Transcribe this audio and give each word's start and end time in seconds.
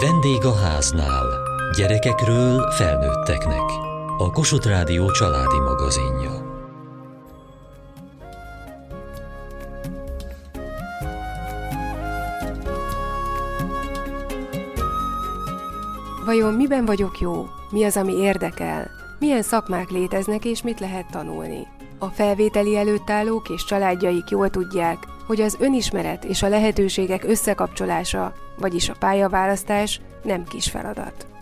Vendég 0.00 0.44
a 0.44 0.54
háznál. 0.54 1.26
Gyerekekről 1.76 2.70
felnőtteknek. 2.70 3.62
A 4.18 4.30
Kossuth 4.30 4.66
Rádió 4.66 5.10
családi 5.10 5.58
magazinja. 5.58 6.30
Vajon 16.24 16.54
miben 16.54 16.84
vagyok 16.84 17.18
jó? 17.18 17.46
Mi 17.70 17.84
az, 17.84 17.96
ami 17.96 18.12
érdekel? 18.12 18.90
Milyen 19.18 19.42
szakmák 19.42 19.90
léteznek 19.90 20.44
és 20.44 20.62
mit 20.62 20.80
lehet 20.80 21.10
tanulni? 21.10 21.66
A 21.98 22.06
felvételi 22.06 22.76
előtt 22.76 23.10
állók 23.10 23.48
és 23.48 23.64
családjaik 23.64 24.30
jól 24.30 24.50
tudják, 24.50 25.13
hogy 25.26 25.40
az 25.40 25.56
önismeret 25.60 26.24
és 26.24 26.42
a 26.42 26.48
lehetőségek 26.48 27.24
összekapcsolása, 27.24 28.32
vagyis 28.58 28.88
a 28.88 28.96
pályaválasztás 28.98 30.00
nem 30.22 30.44
kis 30.44 30.70
feladat. 30.70 31.33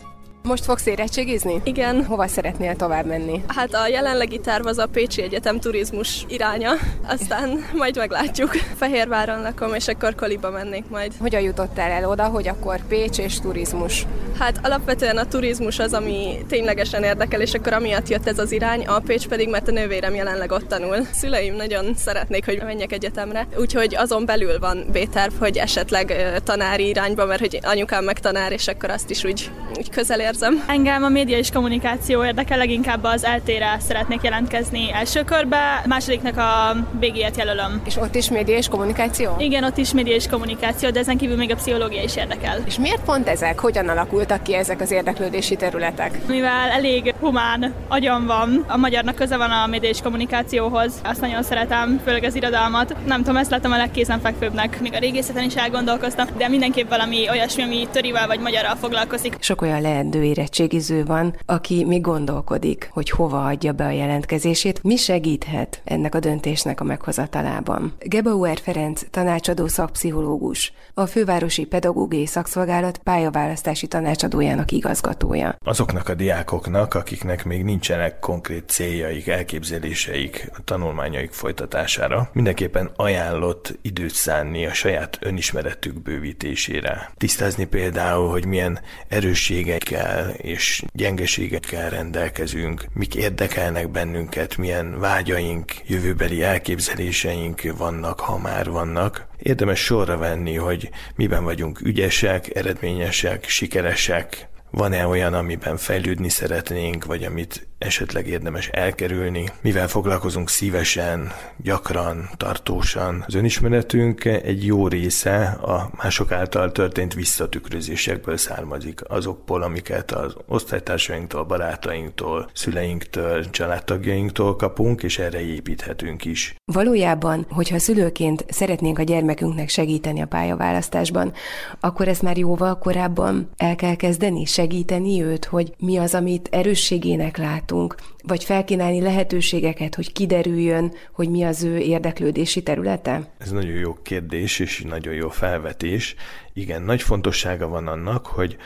Most 0.47 0.63
fogsz 0.65 0.85
érettségizni? 0.85 1.61
Igen. 1.63 2.05
Hova 2.05 2.27
szeretnél 2.27 2.75
tovább 2.75 3.05
menni? 3.05 3.43
Hát 3.47 3.73
a 3.73 3.87
jelenlegi 3.87 4.39
terv 4.39 4.65
az 4.65 4.77
a 4.77 4.85
Pécsi 4.85 5.21
Egyetem 5.21 5.59
turizmus 5.59 6.25
iránya, 6.27 6.71
aztán 7.07 7.65
majd 7.73 7.97
meglátjuk. 7.97 8.51
Fehérváron 8.75 9.41
lakom, 9.41 9.73
és 9.73 9.87
akkor 9.87 10.15
Koliba 10.15 10.49
mennék 10.49 10.83
majd. 10.89 11.11
Hogyan 11.19 11.41
jutottál 11.41 11.91
el 11.91 12.09
oda, 12.09 12.23
hogy 12.23 12.47
akkor 12.47 12.79
Pécs 12.87 13.17
és 13.17 13.39
turizmus? 13.39 14.05
Hát 14.39 14.59
alapvetően 14.63 15.17
a 15.17 15.27
turizmus 15.27 15.79
az, 15.79 15.93
ami 15.93 16.45
ténylegesen 16.47 17.03
érdekel, 17.03 17.41
és 17.41 17.53
akkor 17.53 17.73
amiatt 17.73 18.09
jött 18.09 18.27
ez 18.27 18.39
az 18.39 18.51
irány, 18.51 18.85
a 18.85 18.99
Pécs 18.99 19.27
pedig, 19.27 19.49
mert 19.49 19.67
a 19.67 19.71
nővérem 19.71 20.15
jelenleg 20.15 20.51
ott 20.51 20.67
tanul. 20.67 20.97
Szüleim 21.11 21.55
nagyon 21.55 21.95
szeretnék, 21.95 22.45
hogy 22.45 22.61
menjek 22.63 22.91
egyetemre, 22.91 23.47
úgyhogy 23.59 23.95
azon 23.95 24.25
belül 24.25 24.59
van 24.59 24.85
B-terv, 24.91 25.33
hogy 25.39 25.57
esetleg 25.57 26.13
tanári 26.43 26.87
irányba, 26.87 27.25
mert 27.25 27.39
hogy 27.39 27.59
anyukám 27.61 28.03
meg 28.03 28.19
tanár, 28.19 28.51
és 28.51 28.67
akkor 28.67 28.89
azt 28.89 29.09
is 29.09 29.23
úgy, 29.23 29.51
úgy 29.77 29.89
közel 29.89 30.19
ér 30.19 30.32
érzem. 30.33 30.63
Engem 30.67 31.03
a 31.03 31.09
média 31.09 31.37
és 31.37 31.51
kommunikáció 31.51 32.25
érdekel, 32.25 32.57
leginkább 32.57 33.03
az 33.03 33.23
eltére 33.23 33.77
szeretnék 33.79 34.21
jelentkezni 34.21 34.91
első 34.93 35.23
körbe, 35.23 35.83
másodiknak 35.87 36.37
a 36.37 36.75
BG-et 36.99 37.37
jelölöm. 37.37 37.81
És 37.85 37.97
ott 37.97 38.15
is 38.15 38.29
média 38.29 38.57
és 38.57 38.67
kommunikáció? 38.67 39.35
Igen, 39.37 39.63
ott 39.63 39.77
is 39.77 39.93
média 39.93 40.15
és 40.15 40.27
kommunikáció, 40.27 40.89
de 40.89 40.99
ezen 40.99 41.17
kívül 41.17 41.35
még 41.35 41.51
a 41.51 41.55
pszichológia 41.55 42.03
is 42.03 42.15
érdekel. 42.15 42.57
És 42.65 42.77
miért 42.77 43.03
pont 43.03 43.27
ezek? 43.27 43.59
Hogyan 43.59 43.89
alakultak 43.89 44.43
ki 44.43 44.55
ezek 44.55 44.81
az 44.81 44.91
érdeklődési 44.91 45.55
területek? 45.55 46.27
Mivel 46.27 46.69
elég 46.69 47.13
humán 47.19 47.73
agyam 47.87 48.25
van, 48.25 48.65
a 48.67 48.77
magyarnak 48.77 49.15
köze 49.15 49.37
van 49.37 49.51
a 49.51 49.67
média 49.67 49.89
és 49.89 50.01
kommunikációhoz, 50.01 50.93
azt 51.03 51.21
nagyon 51.21 51.43
szeretem, 51.43 52.01
főleg 52.05 52.23
az 52.23 52.35
irodalmat. 52.35 52.95
Nem 53.05 53.21
tudom, 53.21 53.37
ezt 53.37 53.51
látom 53.51 53.71
a 53.71 53.77
legkézenfekvőbbnek. 53.77 54.81
Még 54.81 54.93
a 54.93 54.99
régészeten 54.99 55.43
is 55.43 55.55
elgondolkoztam, 55.55 56.27
de 56.37 56.47
mindenképp 56.47 56.89
valami 56.89 57.29
olyasmi, 57.29 57.63
ami 57.63 57.87
törivel 57.91 58.27
vagy 58.27 58.39
magyarral 58.39 58.75
foglalkozik. 58.75 59.35
Sok 59.39 59.61
olyan 59.61 59.81
leendő 59.81 60.22
érettségiző 60.23 61.05
van, 61.05 61.35
aki 61.45 61.83
még 61.85 62.01
gondolkodik, 62.01 62.89
hogy 62.91 63.09
hova 63.09 63.45
adja 63.45 63.71
be 63.71 63.85
a 63.85 63.89
jelentkezését, 63.89 64.83
mi 64.83 64.95
segíthet 64.95 65.81
ennek 65.83 66.15
a 66.15 66.19
döntésnek 66.19 66.81
a 66.81 66.83
meghozatalában. 66.83 67.93
Gebauer 67.99 68.57
Ferenc, 68.57 69.01
tanácsadó 69.09 69.67
szakpszichológus, 69.67 70.73
a 70.93 71.05
Fővárosi 71.05 71.65
Pedagógiai 71.65 72.25
Szakszolgálat 72.25 72.97
pályaválasztási 72.97 73.87
tanácsadójának 73.87 74.71
igazgatója. 74.71 75.55
Azoknak 75.63 76.09
a 76.09 76.13
diákoknak, 76.13 76.93
akiknek 76.93 77.45
még 77.45 77.63
nincsenek 77.63 78.19
konkrét 78.19 78.69
céljaik, 78.69 79.27
elképzeléseik 79.27 80.49
a 80.53 80.63
tanulmányaik 80.63 81.31
folytatására, 81.31 82.29
mindenképpen 82.33 82.91
ajánlott 82.95 83.77
időt 83.81 84.13
szánni 84.13 84.65
a 84.65 84.73
saját 84.73 85.17
önismeretük 85.21 86.01
bővítésére. 86.01 87.11
Tisztázni 87.17 87.65
például, 87.65 88.29
hogy 88.29 88.45
milyen 88.45 88.79
erősségekkel 89.07 90.12
erőkkel 90.13 90.29
és 90.29 90.83
gyengeségekkel 90.93 91.89
rendelkezünk, 91.89 92.85
mik 92.93 93.15
érdekelnek 93.15 93.89
bennünket, 93.89 94.57
milyen 94.57 94.99
vágyaink, 94.99 95.71
jövőbeli 95.87 96.43
elképzeléseink 96.43 97.61
vannak, 97.77 98.19
ha 98.19 98.37
már 98.37 98.69
vannak. 98.69 99.27
Érdemes 99.37 99.79
sorra 99.79 100.17
venni, 100.17 100.55
hogy 100.55 100.89
miben 101.15 101.43
vagyunk 101.43 101.81
ügyesek, 101.81 102.55
eredményesek, 102.55 103.45
sikeresek, 103.47 104.47
van-e 104.71 105.07
olyan, 105.07 105.33
amiben 105.33 105.77
fejlődni 105.77 106.29
szeretnénk, 106.29 107.05
vagy 107.05 107.23
amit 107.23 107.67
esetleg 107.83 108.27
érdemes 108.27 108.67
elkerülni, 108.67 109.45
mivel 109.61 109.87
foglalkozunk 109.87 110.49
szívesen, 110.49 111.31
gyakran, 111.57 112.29
tartósan. 112.37 113.23
Az 113.27 113.35
önismeretünk 113.35 114.25
egy 114.25 114.65
jó 114.65 114.87
része 114.87 115.45
a 115.45 115.89
mások 115.97 116.31
által 116.31 116.71
történt 116.71 117.13
visszatükrözésekből 117.13 118.37
származik, 118.37 119.01
azokból, 119.07 119.61
amiket 119.61 120.11
az 120.11 120.35
osztálytársainktól, 120.47 121.43
barátainktól, 121.43 122.49
szüleinktől, 122.53 123.49
családtagjainktól 123.49 124.55
kapunk, 124.55 125.03
és 125.03 125.19
erre 125.19 125.41
építhetünk 125.41 126.25
is. 126.25 126.55
Valójában, 126.71 127.45
hogyha 127.49 127.79
szülőként 127.79 128.45
szeretnénk 128.49 128.99
a 128.99 129.03
gyermekünknek 129.03 129.69
segíteni 129.69 130.21
a 130.21 130.25
pályaválasztásban, 130.27 131.33
akkor 131.79 132.07
ezt 132.07 132.21
már 132.21 132.37
jóval 132.37 132.77
korábban 132.77 133.49
el 133.57 133.75
kell 133.75 133.95
kezdeni, 133.95 134.45
segíteni 134.45 135.21
őt, 135.23 135.45
hogy 135.45 135.73
mi 135.77 135.97
az, 135.97 136.13
amit 136.13 136.49
erősségének 136.51 137.37
látunk, 137.37 137.71
látunk, 137.73 137.95
vagy 138.23 138.43
felkínálni 138.43 139.01
lehetőségeket, 139.01 139.95
hogy 139.95 140.11
kiderüljön, 140.11 140.93
hogy 141.11 141.29
mi 141.29 141.43
az 141.43 141.63
ő 141.63 141.77
érdeklődési 141.77 142.63
területe? 142.63 143.33
Ez 143.37 143.51
nagyon 143.51 143.77
jó 143.77 143.93
kérdés, 143.93 144.59
és 144.59 144.81
nagyon 144.81 145.13
jó 145.13 145.29
felvetés. 145.29 146.15
Igen, 146.53 146.81
nagy 146.81 147.01
fontossága 147.01 147.67
van 147.67 147.87
annak, 147.87 148.25
hogy 148.25 148.57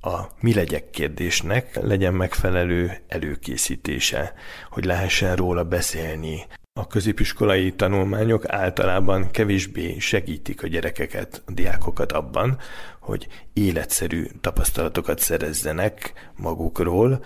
a 0.00 0.20
mi 0.40 0.54
legyek 0.54 0.90
kérdésnek 0.90 1.78
legyen 1.82 2.14
megfelelő 2.14 2.92
előkészítése, 3.08 4.34
hogy 4.70 4.84
lehessen 4.84 5.36
róla 5.36 5.64
beszélni. 5.64 6.44
A 6.78 6.86
középiskolai 6.86 7.72
tanulmányok 7.72 8.48
általában 8.48 9.30
kevésbé 9.30 9.98
segítik 9.98 10.62
a 10.62 10.66
gyerekeket, 10.66 11.42
a 11.46 11.52
diákokat 11.52 12.12
abban, 12.12 12.58
hogy 13.00 13.26
életszerű 13.52 14.26
tapasztalatokat 14.40 15.18
szerezzenek 15.18 16.12
magukról, 16.36 17.24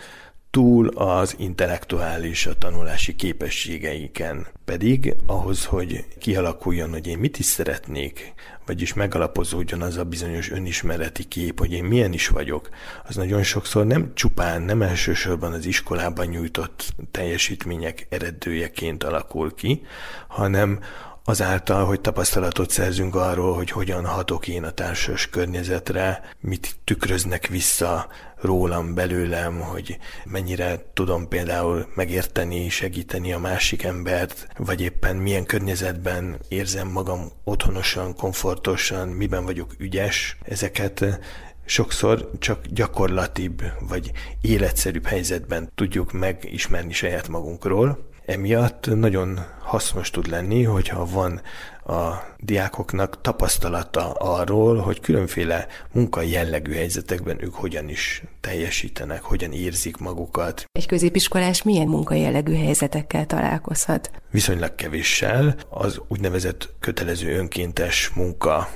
túl 0.50 0.88
az 0.88 1.34
intellektuális, 1.38 2.47
a 2.47 2.59
tanulási 2.59 3.15
képességeiken. 3.15 4.47
Pedig 4.65 5.16
ahhoz, 5.27 5.65
hogy 5.65 6.05
kialakuljon, 6.19 6.91
hogy 6.91 7.06
én 7.06 7.19
mit 7.19 7.38
is 7.38 7.44
szeretnék, 7.44 8.34
vagyis 8.66 8.94
megalapozódjon 8.94 9.83
az 9.83 9.97
a 9.97 10.05
bizonyos 10.05 10.50
önismereti 10.50 11.25
kép, 11.25 11.59
hogy 11.59 11.72
én 11.72 11.84
milyen 11.84 12.12
is 12.12 12.28
vagyok, 12.28 12.69
az 13.09 13.16
nagyon 13.16 13.43
sokszor 13.43 13.87
nem 13.87 14.15
csupán, 14.15 14.62
nem 14.62 14.83
elsősorban 14.83 15.53
az 15.53 15.66
iskolában 15.66 16.27
nyújtott 16.27 16.94
teljesítmények 17.10 18.06
eredőjeként 18.09 19.05
alakul 19.05 19.55
ki, 19.55 19.83
hanem 20.28 20.81
azáltal, 21.25 21.85
hogy 21.85 22.01
tapasztalatot 22.01 22.71
szerzünk 22.71 23.15
arról, 23.15 23.55
hogy 23.55 23.71
hogyan 23.71 24.07
hatok 24.07 24.49
én 24.49 24.65
a 24.65 24.71
társas 24.71 25.29
környezetre, 25.29 26.35
mit 26.41 26.77
tükröznek 26.85 27.47
vissza 27.47 28.09
rólam, 28.41 28.95
belőlem, 28.95 29.61
hogy 29.61 29.99
mennyire 30.25 30.91
tudom 30.95 31.29
például 31.29 31.87
megérteni, 31.95 32.69
segíteni 32.69 33.33
a 33.33 33.39
másik 33.39 33.83
embert, 33.83 34.49
vagy 34.57 34.81
éppen 34.81 35.17
milyen 35.17 35.45
környezetben 35.45 36.39
érzem 36.49 36.89
magam 36.89 37.31
otthonosan, 37.45 38.15
komfortosan, 38.15 39.09
miben 39.09 39.45
vagyok 39.45 39.75
ügyes. 39.79 40.37
Ezeket 40.43 41.21
sokszor 41.65 42.31
csak 42.39 42.67
gyakorlatibb 42.67 43.63
vagy 43.89 44.11
életszerűbb 44.41 45.07
helyzetben 45.07 45.71
tudjuk 45.75 46.13
megismerni 46.13 46.93
saját 46.93 47.29
magunkról, 47.29 48.09
Emiatt 48.31 48.97
nagyon 48.97 49.41
hasznos 49.63 50.11
tud 50.11 50.27
lenni, 50.27 50.63
hogyha 50.63 51.07
van 51.07 51.41
a 51.87 52.11
diákoknak 52.39 53.21
tapasztalata 53.21 54.13
arról, 54.13 54.77
hogy 54.77 55.01
különféle 55.01 55.67
munkai 55.93 56.31
jellegű 56.31 56.72
helyzetekben 56.72 57.43
ők 57.45 57.54
hogyan 57.54 57.89
is 57.89 58.22
teljesítenek, 58.41 59.22
hogyan 59.22 59.53
érzik 59.53 59.97
magukat. 59.97 60.65
Egy 60.72 60.87
középiskolás 60.87 61.63
milyen 61.63 61.87
munkai 61.87 62.21
jellegű 62.21 62.54
helyzetekkel 62.54 63.27
találkozhat? 63.27 64.10
Viszonylag 64.31 64.75
kevéssel. 64.75 65.57
Az 65.69 66.01
úgynevezett 66.09 66.75
kötelező 66.81 67.37
önkéntes 67.37 68.10
munka 68.15 68.69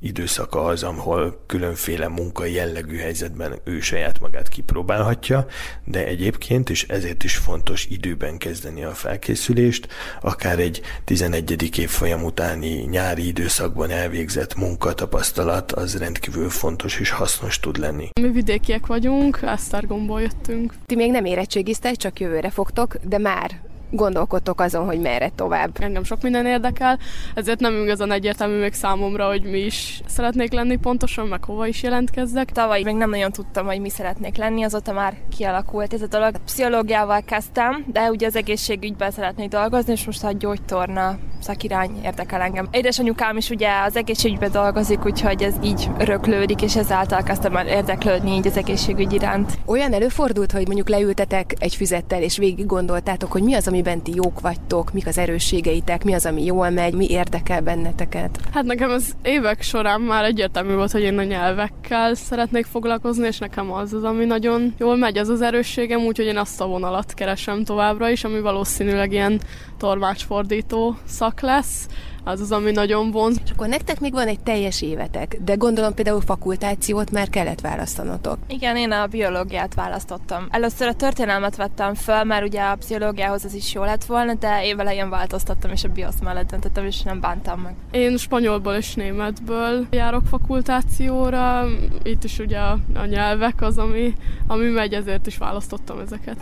időszaka 0.00 0.64
az, 0.64 0.82
ahol 0.82 1.44
különféle 1.46 2.08
munkai 2.08 2.52
jellegű 2.52 2.96
helyzetben 2.96 3.60
ő 3.64 3.80
saját 3.80 4.20
magát 4.20 4.48
kipróbálhatja, 4.48 5.46
de 5.84 6.06
egyébként, 6.06 6.70
és 6.70 6.84
ezért 6.88 7.24
is 7.24 7.36
fontos 7.36 7.86
időben 7.86 8.38
kezdeni 8.38 8.84
a 8.84 8.90
felkészülést, 8.90 9.88
akár 10.20 10.58
egy 10.58 10.80
11. 11.04 11.78
évfolyam 11.78 12.24
utáni 12.24 12.68
nyári 12.68 13.26
időszakban 13.26 13.90
elvégzett 13.90 14.54
munkatapasztalat 14.54 15.72
az 15.72 15.98
rendkívül 15.98 16.50
fontos 16.50 17.00
és 17.00 17.10
hasznos 17.10 17.60
tud 17.60 17.78
lenni. 17.78 18.08
Mi 18.20 18.30
vidékiek 18.30 18.86
vagyunk, 18.86 19.38
Esztergomból 19.42 20.20
jöttünk. 20.20 20.74
Ti 20.86 20.94
még 20.94 21.10
nem 21.10 21.24
érettségiztek, 21.24 21.96
csak 21.96 22.20
jövőre 22.20 22.50
fogtok, 22.50 22.96
de 23.02 23.18
már 23.18 23.60
gondolkodtok 23.90 24.60
azon, 24.60 24.84
hogy 24.84 25.00
merre 25.00 25.30
tovább? 25.34 25.76
Engem 25.80 26.04
sok 26.04 26.22
minden 26.22 26.46
érdekel, 26.46 26.98
ezért 27.34 27.60
nem 27.60 27.82
igazán 27.82 28.12
egyértelmű 28.12 28.58
még 28.58 28.72
számomra, 28.72 29.26
hogy 29.26 29.42
mi 29.42 29.58
is 29.58 30.00
szeretnék 30.06 30.52
lenni 30.52 30.76
pontosan, 30.76 31.26
meg 31.26 31.44
hova 31.44 31.66
is 31.66 31.82
jelentkezzek. 31.82 32.50
Tavaly 32.50 32.82
még 32.82 32.94
nem 32.94 33.10
nagyon 33.10 33.32
tudtam, 33.32 33.66
hogy 33.66 33.80
mi 33.80 33.90
szeretnék 33.90 34.36
lenni, 34.36 34.62
azóta 34.62 34.92
már 34.92 35.14
kialakult 35.36 35.94
ez 35.94 36.02
a 36.02 36.06
dolog. 36.06 36.32
Pszichológiával 36.44 37.22
kezdtem, 37.22 37.84
de 37.92 38.10
ugye 38.10 38.26
az 38.26 38.36
egészségügyben 38.36 39.10
szeretnék 39.10 39.48
dolgozni, 39.48 39.92
és 39.92 40.04
most 40.04 40.24
a 40.24 40.32
gyógytorna 40.32 41.18
szakirány 41.40 42.00
érdekel 42.04 42.40
engem. 42.40 42.68
Édesanyukám 42.70 43.36
is 43.36 43.50
ugye 43.50 43.68
az 43.86 43.96
egészségügyben 43.96 44.50
dolgozik, 44.50 45.04
úgyhogy 45.04 45.42
ez 45.42 45.54
így 45.62 45.90
öröklődik, 45.98 46.62
és 46.62 46.76
ezáltal 46.76 47.22
kezdtem 47.22 47.56
el 47.56 47.66
érdeklődni 47.66 48.34
így 48.34 48.46
az 48.46 48.56
egészségügy 48.56 49.12
iránt. 49.12 49.58
Olyan 49.64 49.92
előfordult, 49.92 50.52
hogy 50.52 50.66
mondjuk 50.66 50.88
leültetek 50.88 51.54
egy 51.58 51.74
füzettel, 51.74 52.22
és 52.22 52.36
végig 52.36 52.66
gondoltátok, 52.66 53.32
hogy 53.32 53.42
mi 53.42 53.54
az, 53.54 53.66
amiben 53.80 54.02
ti 54.02 54.12
jók 54.14 54.40
vagytok, 54.40 54.92
mik 54.92 55.06
az 55.06 55.18
erősségeitek, 55.18 56.04
mi 56.04 56.14
az, 56.14 56.26
ami 56.26 56.44
jól 56.44 56.70
megy, 56.70 56.94
mi 56.94 57.06
érdekel 57.08 57.60
benneteket? 57.60 58.40
Hát 58.52 58.64
nekem 58.64 58.90
az 58.90 59.12
évek 59.22 59.62
során 59.62 60.00
már 60.00 60.24
egyértelmű 60.24 60.74
volt, 60.74 60.90
hogy 60.90 61.02
én 61.02 61.18
a 61.18 61.22
nyelvekkel 61.22 62.14
szeretnék 62.14 62.64
foglalkozni, 62.64 63.26
és 63.26 63.38
nekem 63.38 63.72
az 63.72 63.92
az, 63.92 64.04
ami 64.04 64.24
nagyon 64.24 64.74
jól 64.78 64.96
megy, 64.96 65.18
az 65.18 65.28
az 65.28 65.42
erősségem, 65.42 66.00
úgyhogy 66.00 66.26
én 66.26 66.36
azt 66.36 66.60
a 66.60 66.66
vonalat 66.66 67.14
keresem 67.14 67.64
továbbra 67.64 68.10
is, 68.10 68.24
ami 68.24 68.40
valószínűleg 68.40 69.12
ilyen 69.12 69.40
tormácsfordító 69.78 70.96
szak 71.06 71.40
lesz 71.40 71.86
az 72.24 72.40
az, 72.40 72.52
ami 72.52 72.70
nagyon 72.70 73.10
vonz. 73.10 73.40
És 73.44 73.50
akkor 73.50 73.68
nektek 73.68 74.00
még 74.00 74.12
van 74.12 74.26
egy 74.26 74.40
teljes 74.40 74.82
évetek, 74.82 75.38
de 75.44 75.54
gondolom 75.54 75.94
például 75.94 76.20
fakultációt 76.20 77.10
már 77.10 77.28
kellett 77.28 77.60
választanotok. 77.60 78.38
Igen, 78.48 78.76
én 78.76 78.92
a 78.92 79.06
biológiát 79.06 79.74
választottam. 79.74 80.46
Először 80.50 80.88
a 80.88 80.94
történelmet 80.94 81.56
vettem 81.56 81.94
föl, 81.94 82.24
mert 82.24 82.44
ugye 82.44 82.62
a 82.62 82.76
pszichológiához 82.76 83.44
az 83.44 83.54
is 83.54 83.72
jó 83.72 83.84
lett 83.84 84.04
volna, 84.04 84.34
de 84.34 84.64
évelején 84.64 85.10
változtattam, 85.10 85.70
és 85.70 85.84
a 85.84 85.88
biosz 85.88 86.20
mellett 86.22 86.50
döntöttem, 86.50 86.84
és 86.84 87.02
nem 87.02 87.20
bántam 87.20 87.60
meg. 87.60 87.74
Én 87.90 88.16
spanyolból 88.16 88.74
és 88.74 88.94
németből 88.94 89.86
járok 89.90 90.26
fakultációra, 90.26 91.66
itt 92.02 92.24
is 92.24 92.38
ugye 92.38 92.58
a, 92.58 92.78
a 92.94 93.04
nyelvek 93.04 93.62
az, 93.62 93.78
ami, 93.78 94.14
ami 94.46 94.68
megy, 94.68 94.92
ezért 94.92 95.26
is 95.26 95.36
választottam 95.36 95.98
ezeket. 95.98 96.38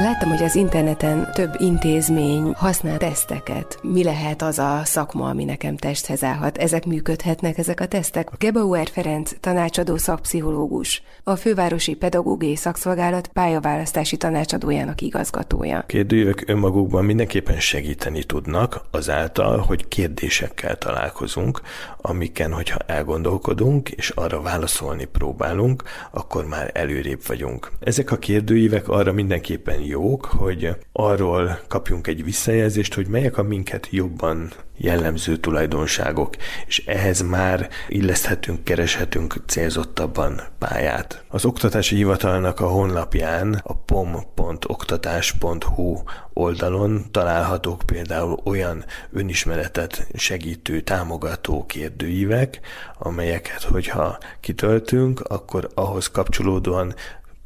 Láttam, 0.00 0.28
hogy 0.28 0.42
az 0.42 0.54
interneten 0.54 1.28
több 1.32 1.54
intézmény 1.56 2.52
használ 2.56 2.98
teszteket. 2.98 3.78
Mi 3.82 4.04
lehet 4.04 4.42
az 4.42 4.58
a 4.58 4.80
szakma, 4.84 5.28
ami 5.28 5.44
nekem 5.44 5.76
testhez 5.76 6.22
állhat? 6.22 6.58
Ezek 6.58 6.86
működhetnek, 6.86 7.58
ezek 7.58 7.80
a 7.80 7.86
tesztek? 7.86 8.30
Gebauer 8.38 8.88
Ferenc, 8.88 9.32
tanácsadó 9.40 9.96
szakpszichológus, 9.96 11.02
a 11.24 11.36
Fővárosi 11.36 11.94
Pedagógiai 11.94 12.56
Szakszolgálat 12.56 13.28
pályaválasztási 13.28 14.16
tanácsadójának 14.16 15.00
igazgatója. 15.00 15.84
Kérdőjük 15.86 16.42
önmagukban 16.46 17.04
mindenképpen 17.04 17.60
segíteni 17.60 18.24
tudnak 18.24 18.80
azáltal, 18.90 19.58
hogy 19.58 19.88
kérdésekkel 19.88 20.78
találkozunk, 20.78 21.60
amiken, 22.00 22.52
hogyha 22.52 22.78
elgondolkodunk, 22.86 23.90
és 23.90 24.10
arra 24.10 24.40
válaszolni 24.40 25.04
próbálunk, 25.04 25.82
akkor 26.10 26.46
már 26.46 26.70
előrébb 26.74 27.20
vagyunk. 27.26 27.72
Ezek 27.80 28.10
a 28.10 28.16
kérdőívek 28.16 28.88
arra 28.88 29.12
mindenképpen 29.12 29.86
jók, 29.88 30.24
hogy 30.24 30.76
arról 30.92 31.60
kapjunk 31.68 32.06
egy 32.06 32.24
visszajelzést, 32.24 32.94
hogy 32.94 33.06
melyek 33.06 33.38
a 33.38 33.42
minket 33.42 33.88
jobban 33.90 34.52
jellemző 34.78 35.36
tulajdonságok, 35.36 36.34
és 36.66 36.86
ehhez 36.86 37.22
már 37.22 37.68
illeszthetünk, 37.88 38.64
kereshetünk 38.64 39.34
célzottabban 39.46 40.40
pályát. 40.58 41.24
Az 41.28 41.44
Oktatási 41.44 41.96
Hivatalnak 41.96 42.60
a 42.60 42.68
honlapján 42.68 43.60
a 43.64 43.74
pom.oktatás.hu 43.74 46.02
oldalon 46.32 47.04
találhatók 47.10 47.82
például 47.86 48.40
olyan 48.44 48.84
önismeretet 49.12 50.06
segítő, 50.14 50.80
támogató 50.80 51.66
kérdőívek, 51.66 52.60
amelyeket, 52.98 53.62
hogyha 53.62 54.18
kitöltünk, 54.40 55.20
akkor 55.20 55.68
ahhoz 55.74 56.06
kapcsolódóan 56.06 56.94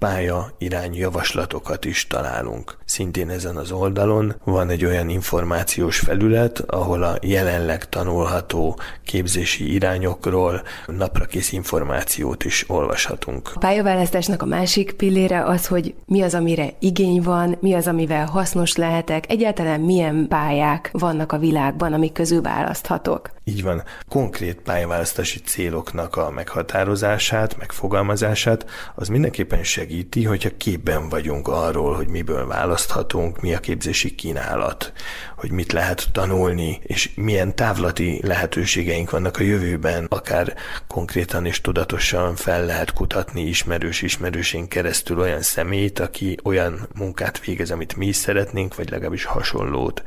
pálya 0.02 0.54
irány 0.58 0.94
javaslatokat 0.94 1.84
is 1.84 2.06
találunk. 2.06 2.76
Szintén 2.84 3.30
ezen 3.30 3.56
az 3.56 3.70
oldalon 3.70 4.34
van 4.44 4.70
egy 4.70 4.84
olyan 4.84 5.08
információs 5.08 5.98
felület, 5.98 6.58
ahol 6.58 7.02
a 7.02 7.16
jelenleg 7.20 7.88
tanulható 7.88 8.78
képzési 9.04 9.72
irányokról 9.72 10.62
naprakész 10.86 11.52
információt 11.52 12.44
is 12.44 12.64
olvashatunk. 12.68 13.50
A 13.54 13.58
pályaválasztásnak 13.58 14.42
a 14.42 14.46
másik 14.46 14.92
pillére 14.92 15.44
az, 15.44 15.66
hogy 15.66 15.94
mi 16.06 16.22
az, 16.22 16.34
amire 16.34 16.72
igény 16.78 17.22
van, 17.22 17.56
mi 17.60 17.74
az, 17.74 17.86
amivel 17.86 18.26
hasznos 18.26 18.76
lehetek, 18.76 19.30
egyáltalán 19.30 19.80
milyen 19.80 20.26
pályák 20.28 20.88
vannak 20.92 21.32
a 21.32 21.38
világban, 21.38 21.92
amik 21.92 22.12
közül 22.12 22.42
választhatok. 22.42 23.30
Így 23.44 23.62
van. 23.62 23.82
Konkrét 24.08 24.60
pályaválasztási 24.60 25.38
céloknak 25.38 26.16
a 26.16 26.30
meghatározását, 26.30 27.58
megfogalmazását, 27.58 28.66
az 28.94 29.08
mindenképpen 29.08 29.62
segíti, 29.92 30.24
hogyha 30.24 30.56
képben 30.56 31.08
vagyunk 31.08 31.48
arról, 31.48 31.94
hogy 31.94 32.08
miből 32.08 32.46
választhatunk, 32.46 33.40
mi 33.40 33.54
a 33.54 33.58
képzési 33.58 34.14
kínálat, 34.14 34.92
hogy 35.36 35.50
mit 35.50 35.72
lehet 35.72 36.08
tanulni, 36.12 36.80
és 36.82 37.10
milyen 37.14 37.54
távlati 37.56 38.20
lehetőségeink 38.22 39.10
vannak 39.10 39.36
a 39.36 39.42
jövőben, 39.42 40.06
akár 40.08 40.54
konkrétan 40.86 41.46
és 41.46 41.60
tudatosan 41.60 42.36
fel 42.36 42.64
lehet 42.64 42.92
kutatni 42.92 43.42
ismerős 43.42 44.02
ismerősén 44.02 44.68
keresztül 44.68 45.20
olyan 45.20 45.42
szemét, 45.42 45.98
aki 45.98 46.36
olyan 46.44 46.88
munkát 46.94 47.44
végez, 47.44 47.70
amit 47.70 47.96
mi 47.96 48.06
is 48.06 48.16
szeretnénk, 48.16 48.74
vagy 48.74 48.90
legalábbis 48.90 49.24
hasonlót, 49.24 50.02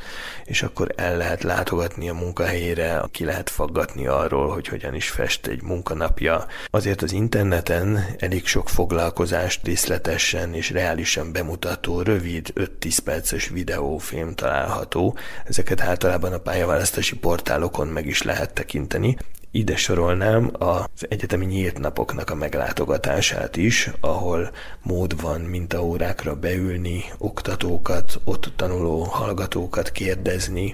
és 0.46 0.64
akkor 0.64 0.94
el 0.96 1.18
lehet 1.18 1.44
látogatni 1.44 2.10
a 2.10 2.14
munkahelyére, 2.14 3.02
ki 3.12 3.26
lehet 3.26 3.50
faggatni 3.50 4.08
arról, 4.08 4.50
hogy 4.50 4.68
hogyan 4.68 4.96
is 4.96 5.10
fest 5.10 5.48
egy 5.48 5.62
munkanapja. 5.62 6.46
Azért 6.70 7.02
az 7.02 7.12
interneten 7.12 8.06
elég 8.18 8.46
sok 8.46 8.70
foglalkozást 8.70 9.64
részletesen 9.76 10.54
és 10.54 10.70
reálisan 10.70 11.32
bemutató, 11.32 12.02
rövid, 12.02 12.54
5-10 12.56 12.98
perces 13.04 13.48
videófilm 13.48 14.36
található. 14.36 15.18
Ezeket 15.46 15.82
általában 15.82 16.34
a 16.34 16.38
pályaválasztási 16.38 17.16
portálokon 17.18 17.88
meg 17.88 18.06
is 18.06 18.22
lehet 18.22 18.54
tekinteni. 18.54 19.18
Ide 19.52 19.76
sorolnám 19.76 20.52
az 20.54 21.06
egyetemi 21.10 21.46
nyílt 21.46 21.80
napoknak 21.80 22.30
a 22.30 22.36
meglátogatását 22.36 23.58
is, 23.58 23.90
ahol 24.00 24.52
mód 24.82 25.22
van 25.22 25.42
mintaórákra 25.42 26.36
beülni, 26.36 27.04
oktatókat, 27.18 28.20
ott 28.24 28.54
tanuló 28.56 29.04
hallgatókat 29.04 29.92
kérdezni, 29.92 30.74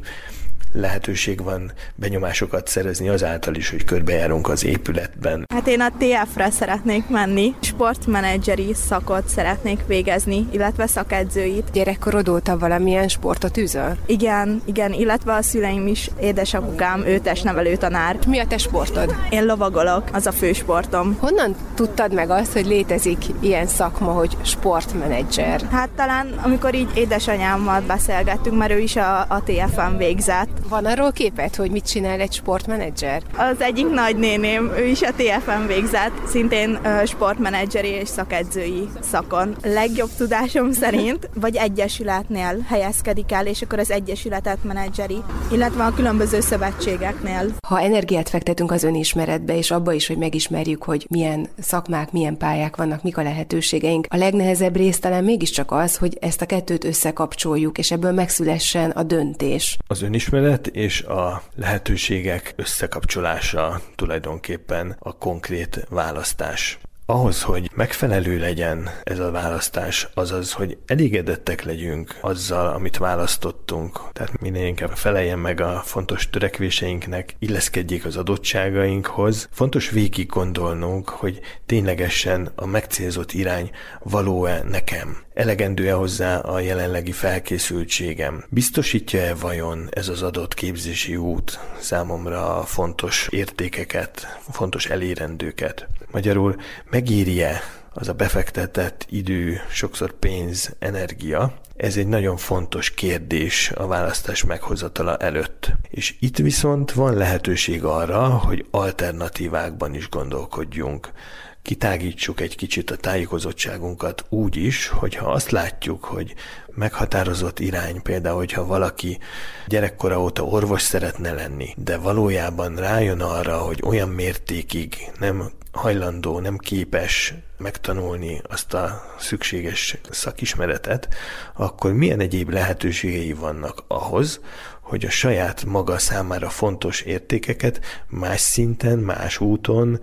lehetőség 0.74 1.44
van 1.44 1.72
benyomásokat 1.96 2.68
szerezni 2.68 3.10
azáltal 3.10 3.56
is, 3.56 3.70
hogy 3.70 3.84
körbejárunk 3.84 4.50
az 4.50 4.66
épületben. 4.66 5.46
Hát 5.54 5.68
én 5.68 5.82
a 5.82 5.90
TF-re 5.98 6.50
szeretnék 6.50 7.08
menni, 7.08 7.56
sportmenedzseri 7.60 8.74
szakot 8.74 9.28
szeretnék 9.28 9.80
végezni, 9.88 10.48
illetve 10.52 10.88
szakedzőit. 10.88 11.72
Gyerekkorod 11.72 12.30
óta 12.30 12.58
valamilyen 12.58 13.08
sportot 13.08 13.58
űzöl? 13.58 13.98
Igen, 14.06 14.62
igen, 14.66 14.94
illetve 14.94 15.34
a 15.34 15.42
szüleim 15.42 15.88
is, 15.88 16.10
édesapukám, 16.20 17.06
ő 17.06 17.20
testnevelő 17.20 17.76
tanár. 17.76 18.18
Mi 18.28 18.40
a 18.40 18.48
te 18.48 18.58
sportod? 18.58 19.16
Én 19.30 19.46
lovagolok, 19.46 20.04
az 20.14 20.26
a 20.26 20.32
fő 20.32 20.54
sportom. 20.54 21.18
Honnan 21.20 21.56
tudtad 21.76 22.14
meg 22.14 22.30
azt, 22.30 22.54
hogy 22.54 22.66
létezik 22.66 23.26
ilyen 23.40 23.68
szakma, 23.68 24.12
hogy 24.12 24.38
sportmenedzser? 24.42 25.62
Hát 25.72 25.90
talán, 25.90 26.28
amikor 26.44 26.76
így 26.76 26.90
édesanyámmal 26.94 27.82
beszélgettünk, 27.82 28.58
mert 28.58 28.72
ő 28.72 28.80
is 28.80 28.96
a, 28.96 29.20
a 29.20 29.44
TF-en 29.46 29.98
végzett, 29.98 30.61
van 30.70 30.86
arról 30.86 31.12
képet, 31.12 31.56
hogy 31.56 31.72
mit 31.72 31.88
csinál 31.88 32.20
egy 32.20 32.34
sportmenedzser? 32.34 33.22
Az 33.38 33.62
egyik 33.62 33.90
nagynéném, 33.90 34.72
ő 34.78 34.86
is 34.86 35.02
a 35.02 35.12
TFM 35.12 35.68
végzett, 35.68 36.28
szintén 36.28 36.80
sportmenedzseri 37.06 37.88
és 37.88 38.08
szakedzői 38.08 38.88
szakon. 39.00 39.56
Legjobb 39.64 40.10
tudásom 40.18 40.72
szerint, 40.82 41.30
vagy 41.34 41.56
egyesületnél 41.56 42.60
helyezkedik 42.68 43.32
el, 43.32 43.48
és 43.48 43.62
akkor 43.62 43.80
az 43.80 43.92
egyesületet 43.92 44.64
menedzseri, 44.64 45.18
illetve 45.52 45.84
a 45.84 45.94
különböző 45.94 46.40
szövetségeknél. 46.40 47.46
Ha 47.68 47.82
energiát 47.82 48.30
fektetünk 48.30 48.72
az 48.72 48.84
önismeretbe, 48.84 49.58
és 49.58 49.72
abba 49.72 49.94
is, 49.94 50.08
hogy 50.08 50.18
megismerjük, 50.18 50.84
hogy 50.84 51.06
milyen 51.10 51.48
szakmák, 51.60 52.12
milyen 52.12 52.38
pályák 52.38 52.76
vannak, 52.76 53.04
mik 53.04 53.18
a 53.18 53.24
lehetőségeink, 53.24 54.06
a 54.10 54.18
legnehezebb 54.18 54.76
rész 54.76 55.00
talán 55.00 55.24
mégiscsak 55.24 55.72
az, 55.72 55.98
hogy 55.98 56.18
ezt 56.22 56.42
a 56.42 56.46
kettőt 56.46 56.84
összekapcsoljuk, 56.84 57.78
és 57.78 57.92
ebből 57.92 58.12
megszülessen 58.12 58.90
a 58.90 59.04
döntés. 59.04 59.78
Az 59.88 60.02
önismeret 60.02 60.51
ötlet 60.52 60.68
és 60.68 61.02
a 61.02 61.42
lehetőségek 61.56 62.54
összekapcsolása 62.56 63.82
tulajdonképpen 63.96 64.96
a 65.00 65.18
konkrét 65.18 65.86
választás. 65.90 66.80
ahhoz, 67.06 67.42
hogy 67.42 67.70
megfelelő 67.76 68.40
legyen 68.40 68.90
ez 69.04 69.20
a 69.20 69.32
választás, 69.32 70.08
azaz, 70.14 70.54
hogy 70.54 70.78
elégedettek 70.86 71.64
legyünk 71.64 72.18
azzal, 72.22 72.68
amit 72.68 72.98
választottunk, 72.98 74.00
tehát 74.14 74.42
minél 74.42 74.66
inkább 74.66 74.90
feleljen 74.90 75.40
meg 75.40 75.62
a 75.62 75.82
fontos 75.86 76.30
törekvéseinknek, 76.30 77.36
illeszkedjék 77.40 78.06
az 78.06 78.18
adottságainkhoz, 78.18 79.48
fontos 79.52 79.90
végig 79.90 80.28
gondolnunk, 80.28 81.10
hogy 81.10 81.40
ténylegesen 81.66 82.52
a 82.56 82.66
megcélzott 82.66 83.32
irány 83.32 83.72
való-e 84.00 84.64
nekem, 84.64 85.18
elegendő-e 85.42 85.94
hozzá 85.94 86.38
a 86.38 86.60
jelenlegi 86.60 87.12
felkészültségem, 87.12 88.44
biztosítja-e 88.50 89.34
vajon 89.34 89.88
ez 89.92 90.08
az 90.08 90.22
adott 90.22 90.54
képzési 90.54 91.16
út 91.16 91.60
számomra 91.80 92.64
fontos 92.66 93.28
értékeket, 93.32 94.40
fontos 94.52 94.86
elérendőket. 94.86 95.88
Magyarul 96.12 96.56
megírje 96.90 97.62
az 97.94 98.08
a 98.08 98.14
befektetett 98.14 99.06
idő, 99.10 99.62
sokszor 99.72 100.12
pénz, 100.12 100.76
energia, 100.80 101.54
ez 101.76 101.98
egy 101.98 102.08
nagyon 102.08 102.38
fontos 102.38 102.94
kérdés 102.94 103.72
a 103.76 103.88
választás 103.88 104.44
meghozatala 104.44 105.18
előtt. 105.18 105.72
És 105.90 106.16
itt 106.20 106.38
viszont 106.38 106.92
van 106.92 107.14
lehetőség 107.14 107.84
arra, 107.84 108.28
hogy 108.28 108.66
alternatívákban 108.72 109.96
is 109.96 110.10
gondolkodjunk 110.10 111.12
kitágítsuk 111.62 112.42
egy 112.42 112.56
kicsit 112.56 112.92
a 112.92 112.96
tájékozottságunkat 112.96 114.26
úgy 114.30 114.56
is, 114.56 114.88
hogyha 114.88 115.32
azt 115.32 115.52
látjuk, 115.52 116.04
hogy 116.04 116.34
meghatározott 116.68 117.60
irány, 117.60 118.02
például, 118.02 118.36
hogyha 118.36 118.66
valaki 118.66 119.20
gyerekkora 119.68 120.22
óta 120.22 120.44
orvos 120.44 120.82
szeretne 120.82 121.32
lenni, 121.32 121.74
de 121.78 121.98
valójában 121.98 122.76
rájön 122.76 123.22
arra, 123.22 123.58
hogy 123.58 123.80
olyan 123.84 124.10
mértékig 124.10 124.96
nem 125.20 125.52
hajlandó, 125.72 126.40
nem 126.40 126.58
képes 126.58 127.34
megtanulni 127.58 128.42
azt 128.50 128.74
a 128.74 129.16
szükséges 129.20 129.98
szakismeretet, 130.10 131.08
akkor 131.54 131.94
milyen 131.94 132.20
egyéb 132.20 132.50
lehetőségei 132.50 133.34
vannak 133.34 133.84
ahhoz, 133.88 134.40
hogy 134.82 135.06
a 135.06 135.10
saját 135.10 135.66
maga 135.66 135.98
számára 135.98 136.50
fontos 136.50 137.02
értékeket 137.02 137.80
más 138.08 138.40
szinten, 138.40 139.00
más 139.00 139.40
úton, 139.40 140.00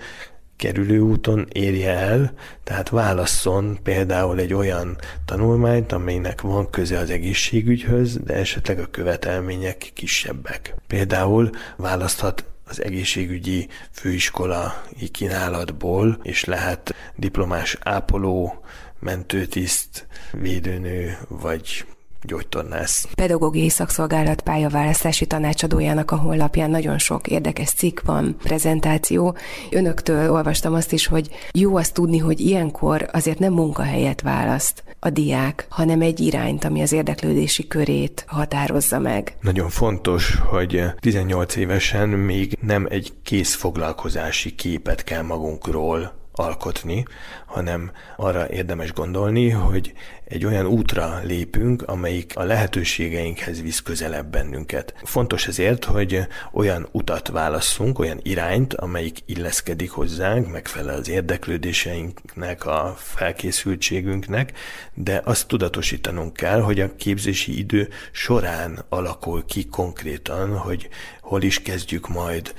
kerülő 0.59 0.99
úton 0.99 1.47
érje 1.53 1.91
el, 1.91 2.33
tehát 2.65 2.89
válasszon 2.89 3.79
például 3.83 4.39
egy 4.39 4.55
olyan 4.55 4.97
tanulmányt, 5.25 5.93
amelynek 5.93 6.41
van 6.41 6.71
köze 6.71 6.99
az 6.99 7.11
egészségügyhöz, 7.11 8.19
de 8.25 8.35
esetleg 8.35 8.79
a 8.79 8.91
követelmények 8.91 9.91
kisebbek. 9.95 10.75
Például 10.87 11.51
választhat 11.77 12.45
az 12.65 12.83
egészségügyi 12.83 13.69
főiskolai 13.91 15.09
kínálatból, 15.11 16.19
és 16.23 16.45
lehet 16.45 16.95
diplomás 17.17 17.77
ápoló, 17.81 18.65
mentőtiszt, 19.01 20.07
védőnő 20.33 21.19
vagy 21.29 21.85
gyógytornász. 22.29 23.09
Pedagógiai 23.15 23.69
szakszolgálat 23.69 24.41
pályaválasztási 24.41 25.27
tanácsadójának 25.27 26.11
a 26.11 26.17
honlapján 26.17 26.71
nagyon 26.71 26.99
sok 26.99 27.27
érdekes 27.27 27.71
cikk 27.71 28.01
van, 28.05 28.37
prezentáció. 28.43 29.37
Önöktől 29.71 30.31
olvastam 30.31 30.75
azt 30.75 30.93
is, 30.93 31.07
hogy 31.07 31.29
jó 31.53 31.77
azt 31.77 31.95
tudni, 31.95 32.19
hogy 32.19 32.41
ilyenkor 32.41 33.09
azért 33.13 33.39
nem 33.39 33.53
munkahelyet 33.53 34.21
választ 34.21 34.83
a 35.01 35.11
diák, 35.11 35.67
hanem 35.69 36.01
egy 36.01 36.21
irányt, 36.21 36.65
ami 36.65 36.83
az 36.83 36.93
érdeklődési 36.93 37.67
körét 37.67 38.25
határozza 38.27 38.99
meg. 38.99 39.37
Nagyon 39.41 39.69
fontos, 39.69 40.35
hogy 40.35 40.83
18 41.01 41.57
évesen 41.57 42.09
még 42.09 42.59
nem 42.61 42.87
egy 42.91 43.13
kész 43.23 43.55
foglalkozási 43.55 44.55
képet 44.55 45.05
kell 45.05 45.23
magunkról 45.23 46.18
alkotni, 46.39 47.05
hanem 47.47 47.91
arra 48.17 48.51
érdemes 48.51 48.93
gondolni, 48.93 49.51
hogy 49.51 49.93
egy 50.25 50.45
olyan 50.45 50.67
útra 50.67 51.21
lépünk, 51.23 51.83
amelyik 51.83 52.33
a 52.37 52.43
lehetőségeinkhez 52.43 53.63
visz 53.63 53.81
közelebb 53.81 54.27
bennünket. 54.27 54.95
Fontos 55.05 55.47
ezért, 55.47 55.85
hogy 55.85 56.27
olyan 56.53 56.89
utat 56.93 57.29
válasszunk, 57.29 57.99
olyan 57.99 58.21
irányt, 58.23 58.75
amelyik 58.75 59.19
illeszkedik 59.27 59.91
hozzánk, 59.91 60.51
megfelel 60.51 60.97
az 60.97 61.09
érdeklődéseinknek, 61.09 62.67
a 62.67 62.95
felkészültségünknek, 62.99 64.53
de 64.95 65.21
azt 65.25 65.49
tudatosítanunk 65.49 66.33
kell, 66.33 66.61
hogy 66.61 66.81
a 66.81 66.97
képzési 66.97 67.59
idő 67.59 67.89
során 68.13 68.85
alakul 68.89 69.45
ki 69.45 69.67
konkrétan, 69.67 70.57
hogy 70.57 70.89
hol 71.29 71.43
is 71.43 71.63
kezdjük 71.63 72.09
majd 72.09 72.55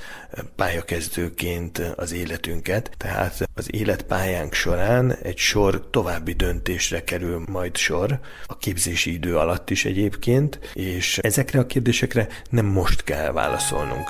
pályakezdőként 0.56 1.78
az 1.78 2.12
életünket. 2.12 2.90
Tehát 2.96 3.48
az 3.54 3.74
életpályánk 3.74 4.52
során 4.52 5.16
egy 5.22 5.38
sor 5.38 5.88
további 5.90 6.32
döntésre 6.32 7.04
kerül 7.04 7.44
majd 7.48 7.76
sor, 7.76 8.20
a 8.46 8.58
képzési 8.58 9.12
idő 9.12 9.36
alatt 9.36 9.70
is 9.70 9.84
egyébként, 9.84 10.58
és 10.74 11.18
ezekre 11.18 11.58
a 11.58 11.66
kérdésekre 11.66 12.28
nem 12.50 12.66
most 12.66 13.04
kell 13.04 13.32
válaszolnunk. 13.32 14.08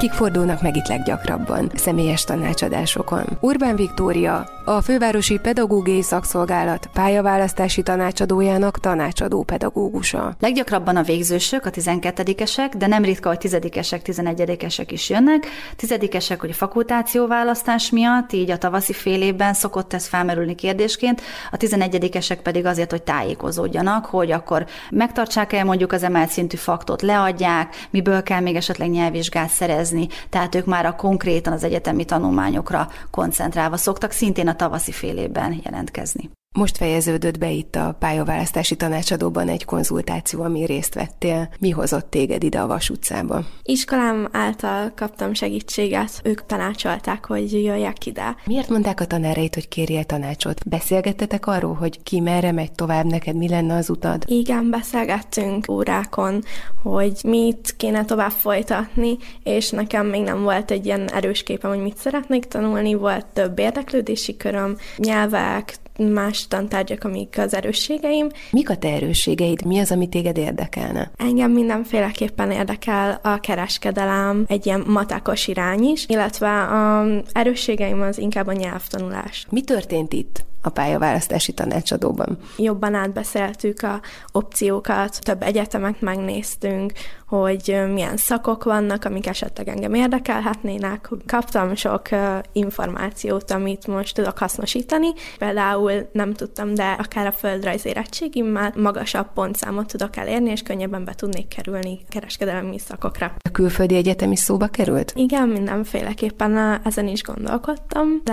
Kik 0.00 0.12
fordulnak 0.12 0.62
meg 0.62 0.76
itt 0.76 0.86
leggyakrabban 0.86 1.70
személyes 1.74 2.24
tanácsadásokon? 2.24 3.24
Urbán 3.40 3.76
Viktória, 3.76 4.46
a 4.76 4.80
Fővárosi 4.82 5.38
Pedagógiai 5.38 6.02
Szakszolgálat 6.02 6.86
pályaválasztási 6.92 7.82
tanácsadójának 7.82 8.80
tanácsadó 8.80 9.42
pedagógusa. 9.42 10.34
Leggyakrabban 10.40 10.96
a 10.96 11.02
végzősök, 11.02 11.66
a 11.66 11.70
12-esek, 11.70 12.72
de 12.78 12.86
nem 12.86 13.02
ritka, 13.02 13.28
hogy 13.28 13.38
10-esek, 13.40 14.00
11-esek 14.04 14.86
is 14.88 15.10
jönnek. 15.10 15.46
10-esek, 15.78 16.36
hogy 16.40 16.50
a 16.50 16.54
fakultációválasztás 16.54 17.90
miatt, 17.90 18.32
így 18.32 18.50
a 18.50 18.58
tavaszi 18.58 18.92
fél 18.92 19.22
évben 19.22 19.54
szokott 19.54 19.92
ez 19.92 20.06
felmerülni 20.06 20.54
kérdésként, 20.54 21.22
a 21.50 21.56
11-esek 21.56 22.38
pedig 22.42 22.66
azért, 22.66 22.90
hogy 22.90 23.02
tájékozódjanak, 23.02 24.04
hogy 24.06 24.30
akkor 24.30 24.66
megtartsák-e 24.90 25.64
mondjuk 25.64 25.92
az 25.92 26.02
emelt 26.02 26.30
szintű 26.30 26.56
faktot, 26.56 27.02
leadják, 27.02 27.86
miből 27.90 28.22
kell 28.22 28.40
még 28.40 28.56
esetleg 28.56 28.90
nyelvvizsgát 28.90 29.50
szerezni, 29.50 30.08
tehát 30.28 30.54
ők 30.54 30.64
már 30.64 30.86
a 30.86 30.96
konkrétan 30.96 31.52
az 31.52 31.64
egyetemi 31.64 32.04
tanulmányokra 32.04 32.88
koncentrálva 33.10 33.76
szoktak 33.76 34.10
szintén 34.10 34.48
a 34.48 34.58
tavaszi 34.60 34.92
fél 34.92 35.18
évben 35.18 35.60
jelentkezni. 35.64 36.30
Most 36.58 36.76
fejeződött 36.76 37.38
be 37.38 37.50
itt 37.50 37.76
a 37.76 37.96
pályaválasztási 37.98 38.76
tanácsadóban 38.76 39.48
egy 39.48 39.64
konzultáció, 39.64 40.42
ami 40.42 40.64
részt 40.64 40.94
vettél. 40.94 41.48
Mi 41.60 41.70
hozott 41.70 42.10
téged 42.10 42.42
ide 42.42 42.60
a 42.60 42.66
Vas 42.66 42.90
utcába? 42.90 43.44
Iskolám 43.62 44.28
által 44.32 44.92
kaptam 44.96 45.34
segítséget. 45.34 46.10
Ők 46.24 46.46
tanácsolták, 46.46 47.24
hogy 47.26 47.52
jöjjek 47.52 48.06
ide. 48.06 48.36
Miért 48.44 48.68
mondták 48.68 49.00
a 49.00 49.04
tanáreit, 49.04 49.54
hogy 49.54 49.68
kérjél 49.68 50.04
tanácsot? 50.04 50.68
Beszélgettetek 50.68 51.46
arról, 51.46 51.74
hogy 51.74 52.02
ki 52.02 52.20
merre 52.20 52.52
megy 52.52 52.72
tovább, 52.72 53.04
neked 53.04 53.36
mi 53.36 53.48
lenne 53.48 53.74
az 53.74 53.90
utad? 53.90 54.24
Igen, 54.26 54.70
beszélgettünk 54.70 55.70
órákon, 55.70 56.42
hogy 56.82 57.20
mit 57.22 57.74
kéne 57.76 58.04
tovább 58.04 58.30
folytatni, 58.30 59.16
és 59.42 59.70
nekem 59.70 60.06
még 60.06 60.22
nem 60.22 60.42
volt 60.42 60.70
egy 60.70 60.86
ilyen 60.86 61.10
erős 61.10 61.42
képem, 61.42 61.70
hogy 61.70 61.82
mit 61.82 61.96
szeretnék 61.96 62.44
tanulni, 62.44 62.94
volt 62.94 63.26
több 63.26 63.58
érdeklődési 63.58 64.36
köröm, 64.36 64.76
nyelvek, 64.96 65.78
más 66.08 66.46
tantárgyak, 66.48 67.04
amik 67.04 67.38
az 67.38 67.54
erősségeim. 67.54 68.28
Mik 68.50 68.70
a 68.70 68.76
te 68.76 68.88
erősségeid? 68.88 69.64
Mi 69.64 69.78
az, 69.78 69.90
ami 69.90 70.08
téged 70.08 70.36
érdekelne? 70.36 71.10
Engem 71.16 71.50
mindenféleképpen 71.50 72.50
érdekel 72.50 73.20
a 73.22 73.40
kereskedelem, 73.40 74.44
egy 74.46 74.66
ilyen 74.66 74.84
matákos 74.86 75.48
irány 75.48 75.84
is, 75.84 76.04
illetve 76.08 76.62
a 76.62 77.06
erősségeim 77.32 78.00
az 78.00 78.18
inkább 78.18 78.46
a 78.46 78.52
nyelvtanulás. 78.52 79.46
Mi 79.50 79.60
történt 79.60 80.12
itt? 80.12 80.48
a 80.62 80.68
pályaválasztási 80.68 81.52
tanácsadóban. 81.52 82.38
Jobban 82.56 82.94
átbeszéltük 82.94 83.82
a 83.82 84.00
opciókat, 84.32 85.18
több 85.20 85.42
egyetemet 85.42 86.00
megnéztünk, 86.00 86.92
hogy 87.30 87.80
milyen 87.92 88.16
szakok 88.16 88.64
vannak, 88.64 89.04
amik 89.04 89.26
esetleg 89.26 89.68
engem 89.68 89.94
érdekelhetnének. 89.94 91.08
Kaptam 91.26 91.74
sok 91.74 92.08
információt, 92.52 93.50
amit 93.50 93.86
most 93.86 94.14
tudok 94.14 94.38
hasznosítani. 94.38 95.08
Például 95.38 96.08
nem 96.12 96.32
tudtam, 96.32 96.74
de 96.74 96.96
akár 96.98 97.26
a 97.26 97.32
földrajz 97.32 97.86
érettségimmel 97.86 98.72
magasabb 98.76 99.32
pontszámot 99.34 99.86
tudok 99.86 100.16
elérni, 100.16 100.50
és 100.50 100.62
könnyebben 100.62 101.04
be 101.04 101.14
tudnék 101.14 101.48
kerülni 101.48 102.00
kereskedelmi 102.08 102.78
szakokra. 102.78 103.34
A 103.38 103.50
külföldi 103.50 103.94
egyetemi 103.94 104.36
szóba 104.36 104.66
került? 104.66 105.12
Igen, 105.14 105.48
mindenféleképpen 105.48 106.80
ezen 106.84 107.08
is 107.08 107.22
gondolkodtam, 107.22 108.20
de 108.24 108.32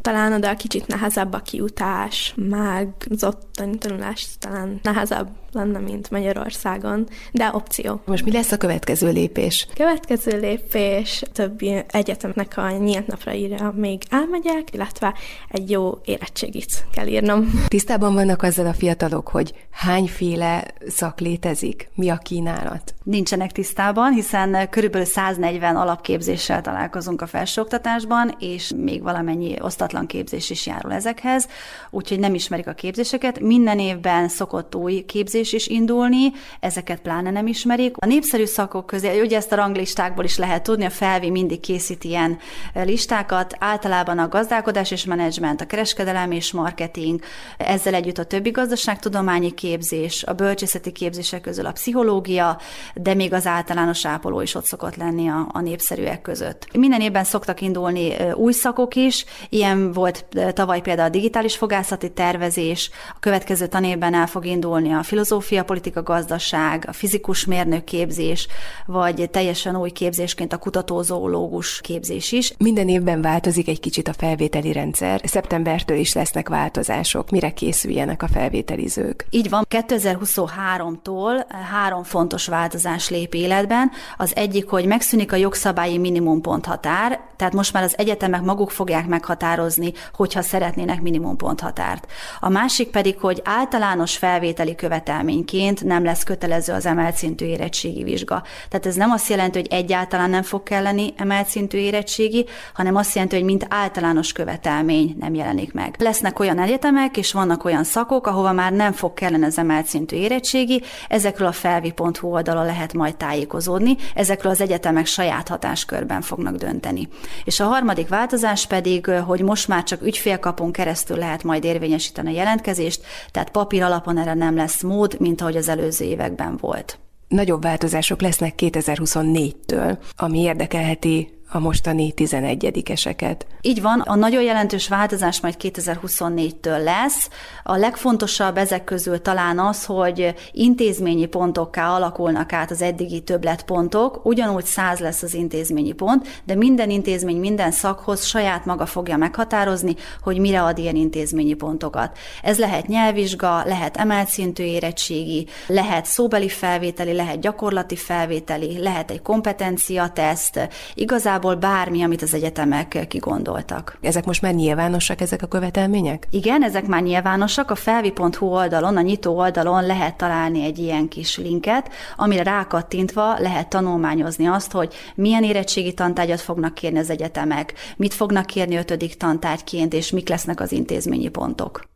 talán 0.00 0.32
oda 0.32 0.54
kicsit 0.54 0.86
nehezebb 0.86 1.32
a 1.32 1.38
kiutás, 1.38 2.34
mágzott 2.36 3.60
tanulás 3.78 4.26
talán 4.38 4.80
nehezebb 4.82 5.28
lenne, 5.52 5.78
mint 5.78 6.10
Magyarországon, 6.10 7.08
de 7.32 7.50
opció. 7.52 8.00
Most 8.14 8.26
mi 8.26 8.32
lesz 8.32 8.52
a 8.52 8.56
következő 8.56 9.12
lépés? 9.12 9.66
Következő 9.74 10.40
lépés 10.40 11.22
többi 11.32 11.82
egyetemnek 11.88 12.56
a 12.56 12.70
nyílt 12.70 13.06
napra 13.06 13.72
még 13.76 14.02
elmegyek, 14.10 14.68
illetve 14.72 15.14
egy 15.48 15.70
jó 15.70 15.98
érettségit 16.04 16.86
kell 16.92 17.06
írnom. 17.06 17.64
Tisztában 17.68 18.14
vannak 18.14 18.42
azzal 18.42 18.66
a 18.66 18.72
fiatalok, 18.72 19.28
hogy 19.28 19.54
hányféle 19.70 20.64
szak 20.88 21.20
létezik? 21.20 21.88
Mi 21.94 22.08
a 22.08 22.16
kínálat? 22.16 22.94
Nincsenek 23.02 23.52
tisztában, 23.52 24.12
hiszen 24.12 24.68
körülbelül 24.70 25.06
140 25.06 25.76
alapképzéssel 25.76 26.60
találkozunk 26.60 27.22
a 27.22 27.26
felsőoktatásban, 27.26 28.36
és 28.38 28.72
még 28.76 29.02
valamennyi 29.02 29.56
osztatlan 29.60 30.06
képzés 30.06 30.50
is 30.50 30.66
járul 30.66 30.92
ezekhez, 30.92 31.48
úgyhogy 31.90 32.18
nem 32.18 32.34
ismerik 32.34 32.66
a 32.66 32.72
képzéseket. 32.72 33.40
Minden 33.40 33.78
évben 33.78 34.28
szokott 34.28 34.74
új 34.74 35.00
képzés 35.00 35.52
is 35.52 35.66
indulni, 35.66 36.32
ezeket 36.60 37.00
pláne 37.00 37.30
nem 37.30 37.46
ismerik. 37.46 37.96
A 38.04 38.06
népszerű 38.06 38.44
szakok 38.44 38.86
közé, 38.86 39.20
ugye 39.20 39.36
ezt 39.36 39.52
a 39.52 39.56
ranglistákból 39.56 40.24
is 40.24 40.36
lehet 40.36 40.62
tudni, 40.62 40.84
a 40.84 40.90
Felvi 40.90 41.30
mindig 41.30 41.60
készít 41.60 42.04
ilyen 42.04 42.38
listákat, 42.74 43.56
általában 43.58 44.18
a 44.18 44.28
gazdálkodás 44.28 44.90
és 44.90 45.04
menedzsment, 45.04 45.60
a 45.60 45.66
kereskedelem 45.66 46.30
és 46.30 46.52
marketing, 46.52 47.20
ezzel 47.58 47.94
együtt 47.94 48.18
a 48.18 48.24
többi 48.24 48.50
gazdaságtudományi 48.50 49.50
képzés, 49.54 50.24
a 50.24 50.32
bölcsészeti 50.32 50.92
képzések 50.92 51.40
közül 51.40 51.66
a 51.66 51.72
pszichológia, 51.72 52.58
de 52.94 53.14
még 53.14 53.32
az 53.32 53.46
általános 53.46 54.06
ápoló 54.06 54.40
is 54.40 54.54
ott 54.54 54.64
szokott 54.64 54.96
lenni 54.96 55.28
a, 55.28 55.48
a 55.52 55.60
népszerűek 55.60 56.22
között. 56.22 56.66
Minden 56.72 57.00
évben 57.00 57.24
szoktak 57.24 57.60
indulni 57.60 58.16
új 58.34 58.52
szakok 58.52 58.94
is, 58.94 59.24
ilyen 59.48 59.92
volt 59.92 60.26
tavaly 60.52 60.80
például 60.80 61.08
a 61.08 61.12
digitális 61.12 61.56
fogászati 61.56 62.12
tervezés, 62.12 62.90
a 63.14 63.16
következő 63.20 63.66
tanévben 63.66 64.14
el 64.14 64.26
fog 64.26 64.46
indulni 64.46 64.92
a 64.92 65.02
filozófia, 65.02 65.64
politika, 65.64 66.02
gazdaság, 66.02 66.84
a 66.88 66.92
fizikus 66.92 67.44
mérnök 67.44 67.92
képzés, 67.94 68.48
vagy 68.86 69.28
teljesen 69.30 69.76
új 69.76 69.90
képzésként 69.90 70.52
a 70.52 70.56
kutatózoológus 70.56 71.80
képzés 71.80 72.32
is. 72.32 72.54
Minden 72.58 72.88
évben 72.88 73.22
változik 73.22 73.68
egy 73.68 73.80
kicsit 73.80 74.08
a 74.08 74.12
felvételi 74.12 74.72
rendszer. 74.72 75.20
Szeptembertől 75.24 75.96
is 75.96 76.12
lesznek 76.12 76.48
változások. 76.48 77.30
Mire 77.30 77.50
készüljenek 77.50 78.22
a 78.22 78.28
felvételizők? 78.28 79.26
Így 79.30 79.48
van. 79.50 79.66
2023-tól 79.70 81.44
három 81.72 82.02
fontos 82.02 82.46
változás 82.46 83.08
lép 83.08 83.34
életben. 83.34 83.90
Az 84.16 84.36
egyik, 84.36 84.68
hogy 84.68 84.86
megszűnik 84.86 85.32
a 85.32 85.36
jogszabályi 85.36 85.98
minimumponthatár, 85.98 87.20
tehát 87.36 87.54
most 87.54 87.72
már 87.72 87.82
az 87.82 87.98
egyetemek 87.98 88.42
maguk 88.42 88.70
fogják 88.70 89.06
meghatározni, 89.06 89.92
hogyha 90.14 90.42
szeretnének 90.42 91.02
minimumponthatárt. 91.02 92.06
A 92.40 92.48
másik 92.48 92.88
pedig, 92.90 93.18
hogy 93.18 93.40
általános 93.44 94.16
felvételi 94.16 94.74
követelményként 94.74 95.84
nem 95.84 96.04
lesz 96.04 96.22
kötelező 96.22 96.72
az 96.72 96.86
emelt 96.86 97.16
szintű 97.16 97.46
érettségi 97.74 98.02
vizsga. 98.02 98.42
Tehát 98.68 98.86
ez 98.86 98.94
nem 98.94 99.10
azt 99.10 99.28
jelenti, 99.28 99.58
hogy 99.58 99.66
egyáltalán 99.70 100.30
nem 100.30 100.42
fog 100.42 100.62
kelleni 100.62 101.12
emelt 101.16 101.46
szintű 101.46 101.78
érettségi, 101.78 102.46
hanem 102.74 102.96
azt 102.96 103.14
jelenti, 103.14 103.36
hogy 103.36 103.44
mint 103.44 103.66
általános 103.68 104.32
követelmény 104.32 105.16
nem 105.18 105.34
jelenik 105.34 105.72
meg. 105.72 105.94
Lesznek 105.98 106.38
olyan 106.38 106.58
egyetemek, 106.58 107.16
és 107.16 107.32
vannak 107.32 107.64
olyan 107.64 107.84
szakok, 107.84 108.26
ahova 108.26 108.52
már 108.52 108.72
nem 108.72 108.92
fog 108.92 109.14
kelleni 109.14 109.44
az 109.44 109.58
emelt 109.58 109.86
szintű 109.86 110.16
érettségi, 110.16 110.82
ezekről 111.08 111.48
a 111.48 111.52
felvi.hu 111.52 112.28
oldalon 112.28 112.64
lehet 112.64 112.92
majd 112.92 113.16
tájékozódni, 113.16 113.96
ezekről 114.14 114.52
az 114.52 114.60
egyetemek 114.60 115.06
saját 115.06 115.48
hatáskörben 115.48 116.20
fognak 116.20 116.54
dönteni. 116.54 117.08
És 117.44 117.60
a 117.60 117.64
harmadik 117.64 118.08
változás 118.08 118.66
pedig, 118.66 119.06
hogy 119.06 119.40
most 119.40 119.68
már 119.68 119.82
csak 119.82 120.02
ügyfélkapon 120.02 120.72
keresztül 120.72 121.16
lehet 121.16 121.42
majd 121.42 121.64
érvényesíteni 121.64 122.28
a 122.28 122.36
jelentkezést, 122.36 123.02
tehát 123.30 123.50
papír 123.50 123.82
alapon 123.82 124.18
erre 124.18 124.34
nem 124.34 124.56
lesz 124.56 124.82
mód, 124.82 125.16
mint 125.20 125.40
ahogy 125.40 125.56
az 125.56 125.68
előző 125.68 126.04
években 126.04 126.56
volt. 126.60 126.98
Nagyobb 127.28 127.62
változások 127.62 128.20
lesznek 128.20 128.54
2024-től, 128.56 129.98
ami 130.16 130.38
érdekelheti 130.38 131.32
a 131.54 131.58
mostani 131.58 132.12
11-eseket. 132.16 133.40
Így 133.60 133.82
van, 133.82 134.00
a 134.00 134.14
nagyon 134.14 134.42
jelentős 134.42 134.88
változás 134.88 135.40
majd 135.40 135.54
2024-től 135.58 136.82
lesz. 136.82 137.28
A 137.62 137.76
legfontosabb 137.76 138.56
ezek 138.56 138.84
közül 138.84 139.22
talán 139.22 139.58
az, 139.58 139.84
hogy 139.84 140.34
intézményi 140.52 141.26
pontokká 141.26 141.88
alakulnak 141.88 142.52
át 142.52 142.70
az 142.70 142.82
eddigi 142.82 143.20
többletpontok, 143.20 144.20
ugyanúgy 144.24 144.64
100 144.64 144.98
lesz 144.98 145.22
az 145.22 145.34
intézményi 145.34 145.92
pont, 145.92 146.42
de 146.44 146.54
minden 146.54 146.90
intézmény 146.90 147.36
minden 147.36 147.70
szakhoz 147.70 148.24
saját 148.24 148.64
maga 148.64 148.86
fogja 148.86 149.16
meghatározni, 149.16 149.94
hogy 150.22 150.38
mire 150.38 150.62
ad 150.62 150.78
ilyen 150.78 150.96
intézményi 150.96 151.54
pontokat. 151.54 152.18
Ez 152.42 152.58
lehet 152.58 152.86
nyelvvizsga, 152.86 153.62
lehet 153.64 153.96
emelt 153.96 154.28
szintű 154.28 154.64
érettségi, 154.64 155.46
lehet 155.66 156.06
szóbeli 156.06 156.48
felvételi, 156.48 157.12
lehet 157.12 157.40
gyakorlati 157.40 157.96
felvételi, 157.96 158.78
lehet 158.78 159.10
egy 159.10 159.22
kompetencia 159.22 160.08
teszt. 160.08 160.68
Igazából 160.94 161.43
igazából 161.44 161.70
bármi, 161.70 162.02
amit 162.02 162.22
az 162.22 162.34
egyetemek 162.34 163.06
kigondoltak. 163.08 163.98
Ezek 164.00 164.24
most 164.24 164.42
már 164.42 164.54
nyilvánosak, 164.54 165.20
ezek 165.20 165.42
a 165.42 165.46
követelmények? 165.46 166.26
Igen, 166.30 166.62
ezek 166.62 166.86
már 166.86 167.02
nyilvánosak. 167.02 167.70
A 167.70 167.74
felvi.hu 167.74 168.46
oldalon, 168.46 168.96
a 168.96 169.00
nyitó 169.00 169.36
oldalon 169.38 169.86
lehet 169.86 170.16
találni 170.16 170.64
egy 170.64 170.78
ilyen 170.78 171.08
kis 171.08 171.36
linket, 171.36 171.90
amire 172.16 172.42
rákattintva 172.42 173.38
lehet 173.38 173.68
tanulmányozni 173.68 174.46
azt, 174.46 174.72
hogy 174.72 174.94
milyen 175.14 175.44
érettségi 175.44 175.94
tantárgyat 175.94 176.40
fognak 176.40 176.74
kérni 176.74 176.98
az 176.98 177.10
egyetemek, 177.10 177.74
mit 177.96 178.14
fognak 178.14 178.46
kérni 178.46 178.76
ötödik 178.76 179.16
tantárgyként, 179.16 179.94
és 179.94 180.10
mik 180.10 180.28
lesznek 180.28 180.60
az 180.60 180.72
intézményi 180.72 181.28
pontok. 181.28 181.92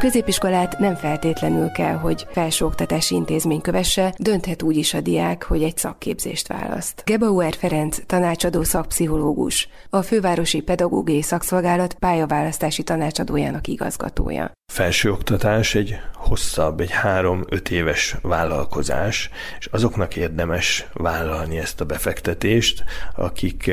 Középiskolát 0.00 0.78
nem 0.78 0.94
feltétlenül 0.94 1.70
kell, 1.70 1.94
hogy 1.94 2.26
felsőoktatási 2.30 3.14
intézmény 3.14 3.60
kövesse, 3.60 4.14
dönthet 4.18 4.62
úgy 4.62 4.76
is 4.76 4.94
a 4.94 5.00
diák, 5.00 5.42
hogy 5.42 5.62
egy 5.62 5.76
szakképzést 5.76 6.48
választ. 6.48 7.02
Gebauer 7.04 7.54
Ferenc, 7.54 7.98
tanácsadó 8.06 8.62
szakpszichológus, 8.62 9.68
a 9.90 10.02
Fővárosi 10.02 10.60
Pedagógiai 10.60 11.22
Szakszolgálat 11.22 11.94
pályaválasztási 11.94 12.82
tanácsadójának 12.82 13.66
igazgatója. 13.66 14.52
Felsőoktatás 14.72 15.74
egy 15.74 15.96
hosszabb, 16.14 16.80
egy 16.80 16.90
három-öt 16.90 17.70
éves 17.70 18.16
vállalkozás, 18.22 19.30
és 19.58 19.66
azoknak 19.66 20.16
érdemes 20.16 20.86
vállalni 20.92 21.58
ezt 21.58 21.80
a 21.80 21.84
befektetést, 21.84 22.84
akik 23.16 23.70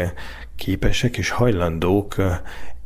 képesek 0.55 1.17
és 1.17 1.29
hajlandók 1.29 2.15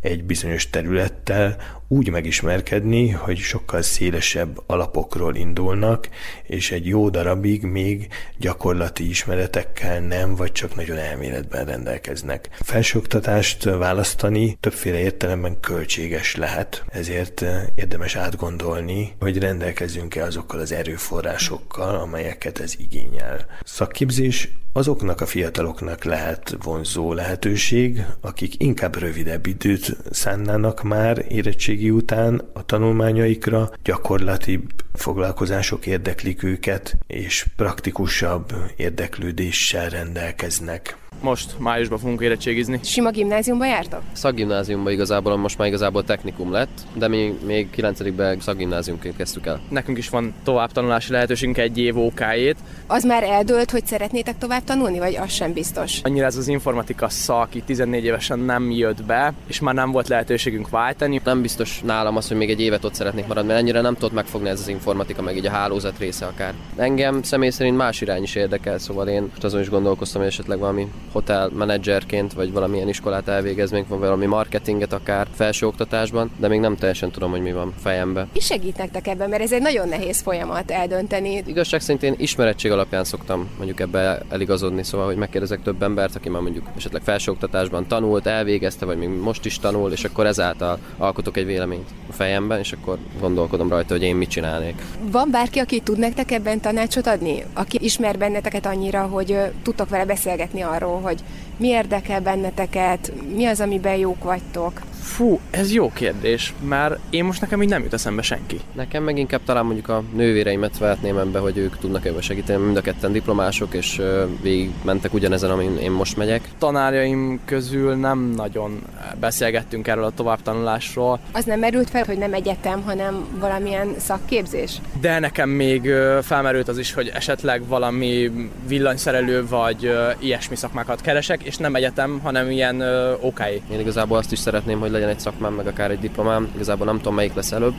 egy 0.01 0.23
bizonyos 0.23 0.69
területtel 0.69 1.55
úgy 1.91 2.09
megismerkedni, 2.09 3.09
hogy 3.09 3.37
sokkal 3.37 3.81
szélesebb 3.81 4.61
alapokról 4.65 5.35
indulnak, 5.35 6.09
és 6.43 6.71
egy 6.71 6.85
jó 6.85 7.09
darabig 7.09 7.63
még 7.63 8.07
gyakorlati 8.37 9.09
ismeretekkel 9.09 9.99
nem, 9.99 10.35
vagy 10.35 10.51
csak 10.51 10.75
nagyon 10.75 10.97
elméletben 10.97 11.65
rendelkeznek. 11.65 12.49
Felsőoktatást 12.59 13.63
választani 13.63 14.57
többféle 14.59 14.99
értelemben 14.99 15.59
költséges 15.59 16.35
lehet, 16.35 16.83
ezért 16.87 17.45
érdemes 17.75 18.15
átgondolni, 18.15 19.11
hogy 19.19 19.37
rendelkezünk-e 19.37 20.23
azokkal 20.23 20.59
az 20.59 20.71
erőforrásokkal, 20.71 21.95
amelyeket 21.95 22.59
ez 22.59 22.75
igényel. 22.77 23.45
Szakképzés 23.63 24.49
azoknak 24.73 25.21
a 25.21 25.25
fiataloknak 25.25 26.03
lehet 26.03 26.57
vonzó 26.63 27.13
lehetőség, 27.13 28.05
akik 28.21 28.63
inkább 28.63 28.99
rövidebb 28.99 29.45
időt 29.45 29.97
szánnának 30.11 30.83
már 30.83 31.25
érettségi 31.29 31.80
után 31.89 32.41
a 32.53 32.65
tanulmányaikra, 32.65 33.69
gyakorlati 33.83 34.63
foglalkozások 34.93 35.85
érdeklik 35.85 36.43
őket, 36.43 36.97
és 37.07 37.45
praktikusabb 37.55 38.53
érdeklődéssel 38.75 39.89
rendelkeznek. 39.89 41.00
Most 41.21 41.59
májusban 41.59 41.99
fogunk 41.99 42.21
érettségizni. 42.21 42.79
Sima 42.83 43.09
gimnáziumba 43.09 43.65
jártak? 43.65 44.01
Szakgimnáziumba 44.11 44.91
igazából, 44.91 45.37
most 45.37 45.57
már 45.57 45.67
igazából 45.67 46.03
technikum 46.03 46.51
lett, 46.51 46.81
de 46.93 47.07
mi 47.07 47.37
még 47.45 47.67
9-ben 47.77 48.39
szakgimnáziumként 48.39 49.15
kezdtük 49.15 49.45
el. 49.45 49.61
Nekünk 49.69 49.97
is 49.97 50.09
van 50.09 50.33
továbbtanulási 50.43 51.11
lehetőségünk 51.11 51.57
egy 51.57 51.77
év 51.77 51.97
OK-ét. 51.97 52.57
Az 52.87 53.03
már 53.03 53.23
eldőlt, 53.23 53.71
hogy 53.71 53.85
szeretnétek 53.85 54.37
tovább 54.37 54.63
tanulni, 54.63 54.99
vagy 54.99 55.15
az 55.15 55.31
sem 55.31 55.53
biztos? 55.53 55.99
Annyira 56.03 56.25
ez 56.25 56.37
az 56.37 56.47
informatika 56.47 57.09
szak, 57.09 57.55
itt 57.55 57.65
14 57.65 58.03
évesen 58.03 58.39
nem 58.39 58.71
jött 58.71 59.03
be, 59.03 59.33
és 59.47 59.59
már 59.59 59.73
nem 59.73 59.91
volt 59.91 60.07
lehetőségünk 60.07 60.69
váltani. 60.69 61.21
Nem 61.23 61.41
biztos 61.41 61.81
nálam 61.85 62.17
az, 62.17 62.27
hogy 62.27 62.37
még 62.37 62.49
egy 62.49 62.61
évet 62.61 62.83
ott 62.83 62.93
szeretnék 62.93 63.27
maradni, 63.27 63.49
mert 63.49 63.61
ennyire 63.61 63.81
nem 63.81 63.93
tudott 63.93 64.13
megfogni 64.13 64.49
ez 64.49 64.59
az 64.59 64.67
informatika, 64.67 65.21
meg 65.21 65.35
így 65.35 65.45
a 65.45 65.51
hálózat 65.51 65.99
része 65.99 66.25
akár. 66.25 66.53
Engem 66.75 67.21
személy 67.23 67.49
szerint 67.49 67.77
más 67.77 68.01
irány 68.01 68.23
is 68.23 68.35
érdekel, 68.35 68.77
szóval 68.77 69.07
én 69.07 69.31
azon 69.41 69.61
is 69.61 69.69
gondolkoztam, 69.69 70.21
hogy 70.21 70.29
esetleg 70.29 70.59
valami 70.59 70.87
hotel 71.11 71.49
menedzserként, 71.49 72.33
vagy 72.33 72.51
valamilyen 72.51 72.87
iskolát 72.87 73.27
elvégeznénk, 73.27 73.87
vagy 73.87 73.99
valami 73.99 74.25
marketinget 74.25 74.93
akár 74.93 75.27
felsőoktatásban, 75.35 76.31
de 76.37 76.47
még 76.47 76.59
nem 76.59 76.75
teljesen 76.75 77.11
tudom, 77.11 77.31
hogy 77.31 77.41
mi 77.41 77.51
van 77.51 77.73
fejembe. 77.81 78.27
Mi 78.33 78.39
segít 78.39 78.77
nektek 78.77 79.07
ebben, 79.07 79.29
mert 79.29 79.41
ez 79.41 79.51
egy 79.51 79.61
nagyon 79.61 79.87
nehéz 79.87 80.21
folyamat 80.21 80.71
eldönteni. 80.71 81.43
Igazság 81.45 81.81
szerint 81.81 82.03
én 82.03 82.15
ismerettség 82.17 82.71
alapján 82.71 83.03
szoktam 83.03 83.49
mondjuk 83.57 83.79
ebbe 83.79 84.21
eligazodni, 84.29 84.83
szóval, 84.83 85.05
hogy 85.05 85.15
megkérdezek 85.15 85.61
több 85.61 85.83
embert, 85.83 86.15
aki 86.15 86.29
már 86.29 86.41
mondjuk 86.41 86.65
esetleg 86.77 87.01
felsőoktatásban 87.01 87.87
tanult, 87.87 88.25
elvégezte, 88.25 88.85
vagy 88.85 88.97
még 88.97 89.09
most 89.09 89.45
is 89.45 89.59
tanul, 89.59 89.91
és 89.91 90.03
akkor 90.03 90.25
ezáltal 90.25 90.79
alkotok 90.97 91.37
egy 91.37 91.45
véleményt 91.45 91.89
a 92.09 92.13
fejemben, 92.13 92.59
és 92.59 92.71
akkor 92.71 92.97
gondolkodom 93.19 93.69
rajta, 93.69 93.93
hogy 93.93 94.03
én 94.03 94.15
mit 94.15 94.29
csinálnék. 94.29 94.81
Van 95.11 95.29
bárki, 95.31 95.59
aki 95.59 95.79
tud 95.79 95.97
nektek 95.97 96.31
ebben 96.31 96.59
tanácsot 96.59 97.07
adni? 97.07 97.43
Aki 97.53 97.77
ismer 97.81 98.17
benneteket 98.17 98.65
annyira, 98.65 99.01
hogy 99.01 99.37
tudtok 99.63 99.89
vele 99.89 100.05
beszélgetni 100.05 100.61
arról, 100.61 100.90
hogy 100.99 101.23
mi 101.57 101.67
érdekel 101.67 102.21
benneteket, 102.21 103.13
mi 103.35 103.45
az, 103.45 103.59
amiben 103.59 103.95
jók 103.95 104.23
vagytok? 104.23 104.81
Fú, 105.01 105.39
ez 105.49 105.73
jó 105.73 105.91
kérdés, 105.93 106.53
mert 106.67 106.99
én 107.09 107.23
most 107.23 107.41
nekem 107.41 107.61
így 107.61 107.69
nem 107.69 107.83
jut 107.83 107.93
eszembe 107.93 108.21
senki. 108.21 108.59
Nekem 108.75 109.03
meg 109.03 109.17
inkább 109.17 109.41
talán 109.45 109.65
mondjuk 109.65 109.89
a 109.89 110.03
nővéreimet 110.13 110.77
vehetném 110.77 111.17
ebbe, 111.17 111.39
hogy 111.39 111.57
ők 111.57 111.77
tudnak 111.77 112.05
ebbe 112.05 112.21
segíteni. 112.21 112.63
Mind 112.63 112.77
a 112.77 112.81
ketten 112.81 113.11
diplomások, 113.11 113.73
és 113.73 114.01
végig 114.41 114.71
mentek 114.83 115.13
ugyanezen, 115.13 115.49
amin 115.49 115.77
én 115.77 115.91
most 115.91 116.17
megyek. 116.17 116.49
Tanárjaim 116.57 117.39
közül 117.45 117.95
nem 117.95 118.33
nagyon 118.35 118.81
beszélgettünk 119.19 119.87
erről 119.87 120.03
a 120.03 120.11
továbbtanulásról. 120.11 121.19
Az 121.31 121.45
nem 121.45 121.59
merült 121.59 121.89
fel, 121.89 122.03
hogy 122.05 122.17
nem 122.17 122.33
egyetem, 122.33 122.81
hanem 122.81 123.25
valamilyen 123.39 123.95
szakképzés? 123.97 124.81
De 125.01 125.19
nekem 125.19 125.49
még 125.49 125.89
felmerült 126.21 126.67
az 126.67 126.77
is, 126.77 126.93
hogy 126.93 127.11
esetleg 127.13 127.67
valami 127.67 128.31
villanyszerelő 128.67 129.47
vagy 129.47 129.91
ilyesmi 130.19 130.55
szakmákat 130.55 131.01
keresek, 131.01 131.43
és 131.43 131.57
nem 131.57 131.75
egyetem, 131.75 132.19
hanem 132.23 132.49
ilyen 132.49 132.81
okai. 133.19 133.61
Én 133.71 133.79
igazából 133.79 134.17
azt 134.17 134.31
is 134.31 134.39
szeretném, 134.39 134.79
hogy 134.79 134.90
legyen 134.91 135.09
egy 135.09 135.19
szakmám, 135.19 135.53
meg 135.53 135.67
akár 135.67 135.91
egy 135.91 135.99
diplomám. 135.99 136.51
Igazából 136.55 136.85
nem 136.85 136.97
tudom, 136.97 137.15
melyik 137.15 137.33
lesz 137.33 137.51
előbb, 137.51 137.73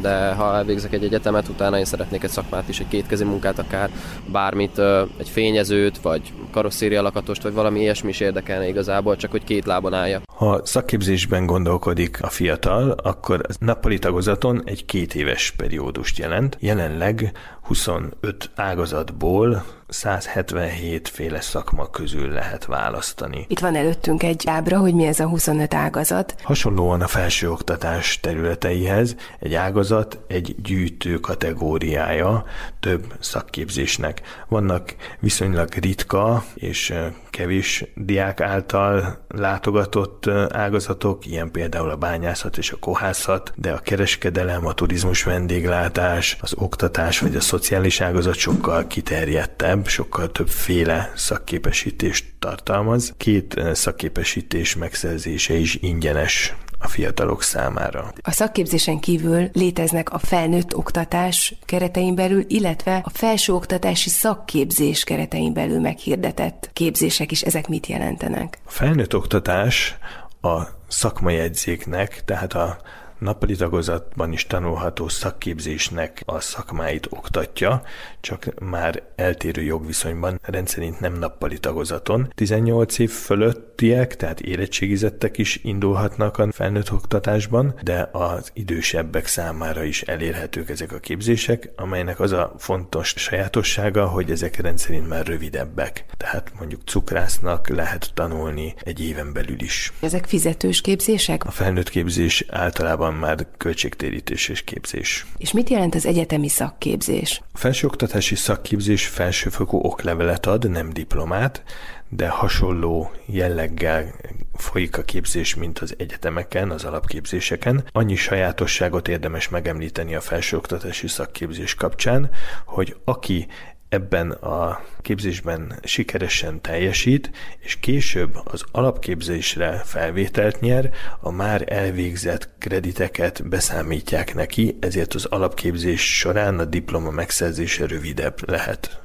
de 0.00 0.32
ha 0.32 0.54
elvégzek 0.54 0.92
egy 0.92 1.04
egyetemet, 1.04 1.48
utána 1.48 1.78
én 1.78 1.84
szeretnék 1.84 2.22
egy 2.22 2.30
szakmát 2.30 2.68
is, 2.68 2.80
egy 2.80 2.88
kétkezi 2.88 3.24
munkát, 3.24 3.58
akár 3.58 3.90
bármit, 4.32 4.80
egy 5.18 5.28
fényezőt, 5.28 6.00
vagy 6.00 6.32
karosszéria 6.52 7.02
lakatost, 7.02 7.42
vagy 7.42 7.52
valami 7.52 7.80
ilyesmi 7.80 8.08
is 8.08 8.20
érdekelne 8.20 8.68
igazából, 8.68 9.16
csak 9.16 9.30
hogy 9.30 9.44
két 9.44 9.66
lábon 9.66 9.94
állja. 9.94 10.20
Ha 10.34 10.60
szakképzésben 10.64 11.46
gondolkodik 11.46 12.22
a 12.22 12.28
fiatal, 12.28 12.90
akkor 12.90 13.40
a 13.48 13.52
nappali 13.58 13.98
tagozaton 13.98 14.62
egy 14.64 14.84
két 14.84 15.14
éves 15.14 15.50
periódust 15.56 16.18
jelent. 16.18 16.56
Jelenleg 16.60 17.32
25 17.68 18.50
ágazatból 18.54 19.64
177 19.88 21.08
féle 21.08 21.40
szakma 21.40 21.90
közül 21.90 22.28
lehet 22.28 22.64
választani. 22.64 23.44
Itt 23.48 23.58
van 23.58 23.74
előttünk 23.74 24.22
egy 24.22 24.42
ábra, 24.46 24.78
hogy 24.78 24.94
mi 24.94 25.06
ez 25.06 25.20
a 25.20 25.28
25 25.28 25.74
ágazat. 25.74 26.34
Hasonlóan 26.42 27.00
a 27.00 27.06
felsőoktatás 27.06 28.20
területeihez 28.20 29.16
egy 29.40 29.54
ágazat 29.54 30.18
egy 30.26 30.54
gyűjtő 30.62 31.18
kategóriája 31.20 32.44
több 32.80 33.14
szakképzésnek. 33.20 34.20
Vannak 34.48 34.94
viszonylag 35.20 35.68
ritka 35.74 36.44
és 36.54 36.94
kevés 37.30 37.84
diák 37.94 38.40
által 38.40 39.24
látogatott 39.28 40.26
ágazatok, 40.50 41.26
ilyen 41.26 41.50
például 41.50 41.90
a 41.90 41.96
bányászat 41.96 42.58
és 42.58 42.70
a 42.70 42.76
kohászat, 42.76 43.52
de 43.56 43.72
a 43.72 43.78
kereskedelem, 43.78 44.66
a 44.66 44.74
turizmus 44.74 45.22
vendéglátás, 45.22 46.36
az 46.40 46.54
oktatás 46.56 47.18
vagy 47.18 47.36
a 47.36 47.40
szociális 47.58 48.00
ágazat 48.00 48.34
sokkal 48.34 48.86
kiterjedtebb, 48.86 49.86
sokkal 49.86 50.32
többféle 50.32 51.12
szakképesítést 51.16 52.24
tartalmaz. 52.38 53.14
Két 53.16 53.60
szakképesítés 53.72 54.76
megszerzése 54.76 55.54
is 55.54 55.74
ingyenes 55.80 56.54
a 56.78 56.88
fiatalok 56.88 57.42
számára. 57.42 58.12
A 58.22 58.30
szakképzésen 58.30 58.98
kívül 58.98 59.48
léteznek 59.52 60.12
a 60.12 60.18
felnőtt 60.18 60.76
oktatás 60.76 61.54
keretein 61.64 62.14
belül, 62.14 62.44
illetve 62.48 63.00
a 63.04 63.10
felsőoktatási 63.10 64.08
szakképzés 64.08 65.04
keretein 65.04 65.52
belül 65.52 65.80
meghirdetett 65.80 66.70
képzések 66.72 67.32
is. 67.32 67.42
Ezek 67.42 67.68
mit 67.68 67.86
jelentenek? 67.86 68.58
A 68.66 68.70
felnőtt 68.70 69.14
oktatás 69.14 69.96
a 70.40 70.62
szakmajegyzéknek, 70.88 72.24
tehát 72.24 72.54
a 72.54 72.78
nappali 73.18 73.56
tagozatban 73.56 74.32
is 74.32 74.46
tanulható 74.46 75.08
szakképzésnek 75.08 76.22
a 76.24 76.40
szakmáit 76.40 77.06
oktatja, 77.10 77.82
csak 78.20 78.46
már 78.60 79.02
eltérő 79.16 79.62
jogviszonyban, 79.62 80.40
rendszerint 80.42 81.00
nem 81.00 81.18
nappali 81.18 81.58
tagozaton. 81.58 82.32
18 82.34 82.98
év 82.98 83.10
fölöttiek, 83.10 84.16
tehát 84.16 84.40
érettségizettek 84.40 85.38
is 85.38 85.60
indulhatnak 85.62 86.38
a 86.38 86.52
felnőtt 86.52 86.92
oktatásban, 86.92 87.74
de 87.82 88.08
az 88.12 88.50
idősebbek 88.52 89.26
számára 89.26 89.82
is 89.82 90.02
elérhetők 90.02 90.70
ezek 90.70 90.92
a 90.92 90.98
képzések, 90.98 91.70
amelynek 91.76 92.20
az 92.20 92.32
a 92.32 92.54
fontos 92.58 93.14
sajátossága, 93.16 94.06
hogy 94.06 94.30
ezek 94.30 94.56
rendszerint 94.56 95.08
már 95.08 95.26
rövidebbek. 95.26 96.04
Tehát 96.16 96.52
mondjuk 96.58 96.80
cukrásznak 96.84 97.68
lehet 97.68 98.10
tanulni 98.14 98.74
egy 98.82 99.04
éven 99.04 99.32
belül 99.32 99.60
is. 99.60 99.92
Ezek 100.00 100.26
fizetős 100.26 100.80
képzések? 100.80 101.44
A 101.44 101.50
felnőtt 101.50 101.88
képzés 101.88 102.44
általában 102.48 103.07
van 103.08 103.16
már 103.16 103.46
költségtérítés 103.56 104.48
és 104.48 104.62
képzés. 104.62 105.26
És 105.38 105.52
mit 105.52 105.68
jelent 105.68 105.94
az 105.94 106.06
egyetemi 106.06 106.48
szakképzés? 106.48 107.42
A 107.52 107.58
felsőoktatási 107.58 108.34
szakképzés 108.34 109.06
felsőfokú 109.06 109.78
oklevelet 109.78 110.46
ad, 110.46 110.70
nem 110.70 110.92
diplomát, 110.92 111.62
de 112.08 112.28
hasonló 112.28 113.10
jelleggel 113.26 114.14
folyik 114.54 114.98
a 114.98 115.02
képzés, 115.02 115.54
mint 115.54 115.78
az 115.78 115.94
egyetemeken, 115.98 116.70
az 116.70 116.84
alapképzéseken. 116.84 117.84
Annyi 117.92 118.14
sajátosságot 118.14 119.08
érdemes 119.08 119.48
megemlíteni 119.48 120.14
a 120.14 120.20
felsőoktatási 120.20 121.06
szakképzés 121.06 121.74
kapcsán, 121.74 122.30
hogy 122.64 122.96
aki 123.04 123.46
ebben 123.88 124.30
a 124.30 124.80
képzésben 125.02 125.78
sikeresen 125.82 126.60
teljesít, 126.60 127.30
és 127.58 127.76
később 127.80 128.40
az 128.44 128.64
alapképzésre 128.72 129.82
felvételt 129.84 130.60
nyer, 130.60 130.90
a 131.20 131.30
már 131.30 131.72
elvégzett 131.72 132.48
krediteket 132.58 133.48
beszámítják 133.48 134.34
neki, 134.34 134.76
ezért 134.80 135.14
az 135.14 135.24
alapképzés 135.24 136.18
során 136.18 136.58
a 136.58 136.64
diploma 136.64 137.10
megszerzése 137.10 137.86
rövidebb 137.86 138.50
lehet. 138.50 139.00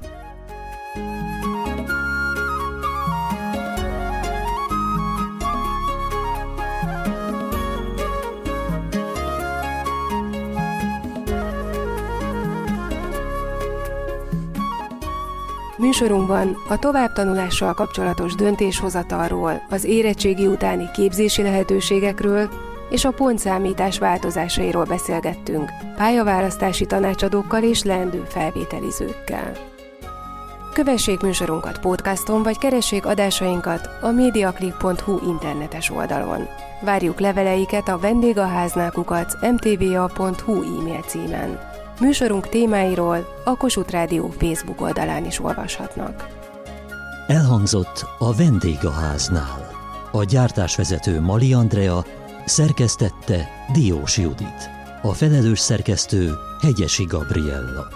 Műsorunkban 15.84 16.58
a 16.70 16.80
továbbtanulással 16.80 17.74
kapcsolatos 17.74 18.36
döntéshozatalról, 18.36 19.62
az 19.70 19.84
érettségi 19.84 20.48
utáni 20.48 20.92
képzési 20.94 21.42
lehetőségekről 21.42 22.50
és 22.90 23.06
a 23.06 23.12
pontszámítás 23.12 24.00
változásairól 24.00 24.84
beszélgettünk 24.84 25.72
pályaválasztási 25.98 26.86
tanácsadókkal 26.86 27.64
és 27.64 27.84
leendő 27.84 28.24
felvételizőkkel. 28.28 29.52
Kövessék 30.74 31.20
műsorunkat 31.20 31.80
podcaston, 31.80 32.44
vagy 32.44 32.58
keressék 32.58 33.06
adásainkat 33.06 33.90
a 34.02 34.12
mediaclick.hu 34.12 35.30
internetes 35.30 35.90
oldalon. 35.90 36.48
Várjuk 36.82 37.20
leveleiket 37.20 37.88
a 37.88 37.98
vendégháználkukat 38.00 39.38
mtva.hu 39.52 40.80
e-mail 40.80 41.02
címen. 41.08 41.73
Műsorunk 42.00 42.50
témáiról 42.50 43.42
a 43.44 43.58
Kossuth 43.58 43.92
Rádió 43.92 44.34
Facebook 44.38 44.82
oldalán 44.82 45.26
is 45.26 45.40
olvashatnak. 45.40 46.28
Elhangzott 47.28 48.06
a 48.18 48.36
vendégháznál. 48.36 49.72
A 50.12 50.24
gyártásvezető 50.24 51.22
Mali 51.22 51.54
Andrea 51.54 52.06
szerkesztette 52.46 53.48
Diós 53.74 54.18
Judit. 54.18 54.70
A 55.02 55.14
felelős 55.14 55.60
szerkesztő 55.60 56.32
Hegyesi 56.62 57.04
Gabriella. 57.04 57.88